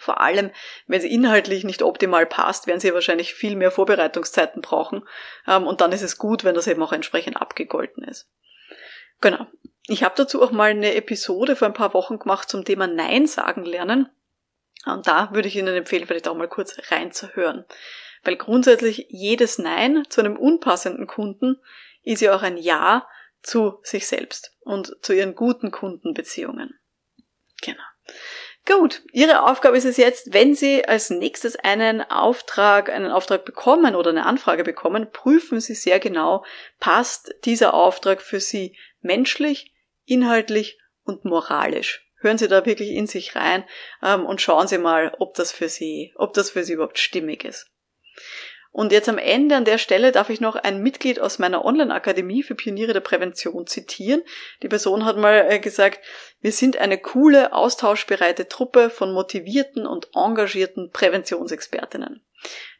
Vor 0.00 0.22
allem, 0.22 0.50
wenn 0.86 1.02
sie 1.02 1.12
inhaltlich 1.12 1.62
nicht 1.62 1.82
optimal 1.82 2.24
passt, 2.24 2.66
werden 2.66 2.80
sie 2.80 2.94
wahrscheinlich 2.94 3.34
viel 3.34 3.54
mehr 3.54 3.70
Vorbereitungszeiten 3.70 4.62
brauchen. 4.62 5.06
Ähm, 5.46 5.66
und 5.66 5.82
dann 5.82 5.92
ist 5.92 6.00
es 6.00 6.16
gut, 6.16 6.42
wenn 6.42 6.54
das 6.54 6.66
eben 6.66 6.82
auch 6.82 6.94
entsprechend 6.94 7.36
abgegolten 7.36 8.02
ist. 8.04 8.26
Genau. 9.20 9.46
Ich 9.88 10.02
habe 10.02 10.14
dazu 10.16 10.42
auch 10.42 10.52
mal 10.52 10.70
eine 10.70 10.94
Episode 10.94 11.54
vor 11.54 11.68
ein 11.68 11.74
paar 11.74 11.92
Wochen 11.92 12.18
gemacht 12.18 12.48
zum 12.48 12.64
Thema 12.64 12.86
Nein 12.86 13.26
sagen 13.26 13.66
lernen. 13.66 14.08
Und 14.86 15.06
da 15.06 15.34
würde 15.34 15.48
ich 15.48 15.56
Ihnen 15.56 15.74
empfehlen, 15.74 16.06
vielleicht 16.06 16.28
auch 16.28 16.34
mal 16.34 16.48
kurz 16.48 16.78
reinzuhören. 16.90 17.66
Weil 18.24 18.36
grundsätzlich 18.36 19.04
jedes 19.10 19.58
Nein 19.58 20.04
zu 20.08 20.22
einem 20.22 20.38
unpassenden 20.38 21.08
Kunden 21.08 21.60
ist 22.04 22.22
ja 22.22 22.34
auch 22.34 22.42
ein 22.42 22.56
Ja 22.56 23.06
zu 23.42 23.80
sich 23.82 24.06
selbst 24.06 24.56
und 24.60 24.96
zu 25.02 25.12
Ihren 25.12 25.34
guten 25.34 25.70
Kundenbeziehungen. 25.70 26.78
Genau. 27.60 27.82
Gut, 28.66 29.02
Ihre 29.12 29.48
Aufgabe 29.48 29.76
ist 29.76 29.86
es 29.86 29.96
jetzt, 29.96 30.32
wenn 30.32 30.54
Sie 30.54 30.84
als 30.84 31.10
nächstes 31.10 31.56
einen 31.56 32.02
Auftrag, 32.02 32.90
einen 32.90 33.10
Auftrag 33.10 33.44
bekommen 33.44 33.94
oder 33.94 34.10
eine 34.10 34.26
Anfrage 34.26 34.64
bekommen, 34.64 35.10
prüfen 35.10 35.60
Sie 35.60 35.74
sehr 35.74 35.98
genau, 35.98 36.44
passt 36.78 37.34
dieser 37.44 37.74
Auftrag 37.74 38.20
für 38.20 38.38
Sie 38.38 38.76
menschlich, 39.00 39.72
inhaltlich 40.04 40.78
und 41.04 41.24
moralisch. 41.24 42.06
Hören 42.16 42.38
Sie 42.38 42.48
da 42.48 42.66
wirklich 42.66 42.90
in 42.90 43.06
sich 43.06 43.34
rein 43.34 43.64
ähm, 44.02 44.26
und 44.26 44.42
schauen 44.42 44.68
Sie 44.68 44.78
mal, 44.78 45.14
ob 45.18 45.34
das 45.34 45.52
für 45.52 45.70
Sie, 45.70 46.12
ob 46.16 46.34
das 46.34 46.50
für 46.50 46.62
Sie 46.62 46.74
überhaupt 46.74 46.98
stimmig 46.98 47.44
ist. 47.44 47.70
Und 48.72 48.92
jetzt 48.92 49.08
am 49.08 49.18
Ende 49.18 49.56
an 49.56 49.64
der 49.64 49.78
Stelle 49.78 50.12
darf 50.12 50.30
ich 50.30 50.40
noch 50.40 50.54
ein 50.54 50.80
Mitglied 50.80 51.18
aus 51.18 51.40
meiner 51.40 51.64
Online-Akademie 51.64 52.44
für 52.44 52.54
Pioniere 52.54 52.92
der 52.92 53.00
Prävention 53.00 53.66
zitieren. 53.66 54.22
Die 54.62 54.68
Person 54.68 55.04
hat 55.04 55.16
mal 55.16 55.46
äh, 55.48 55.58
gesagt, 55.58 55.98
wir 56.40 56.52
sind 56.52 56.76
eine 56.76 56.96
coole, 56.96 57.52
austauschbereite 57.52 58.46
Truppe 58.48 58.88
von 58.88 59.12
motivierten 59.12 59.86
und 59.86 60.10
engagierten 60.14 60.92
Präventionsexpertinnen. 60.92 62.22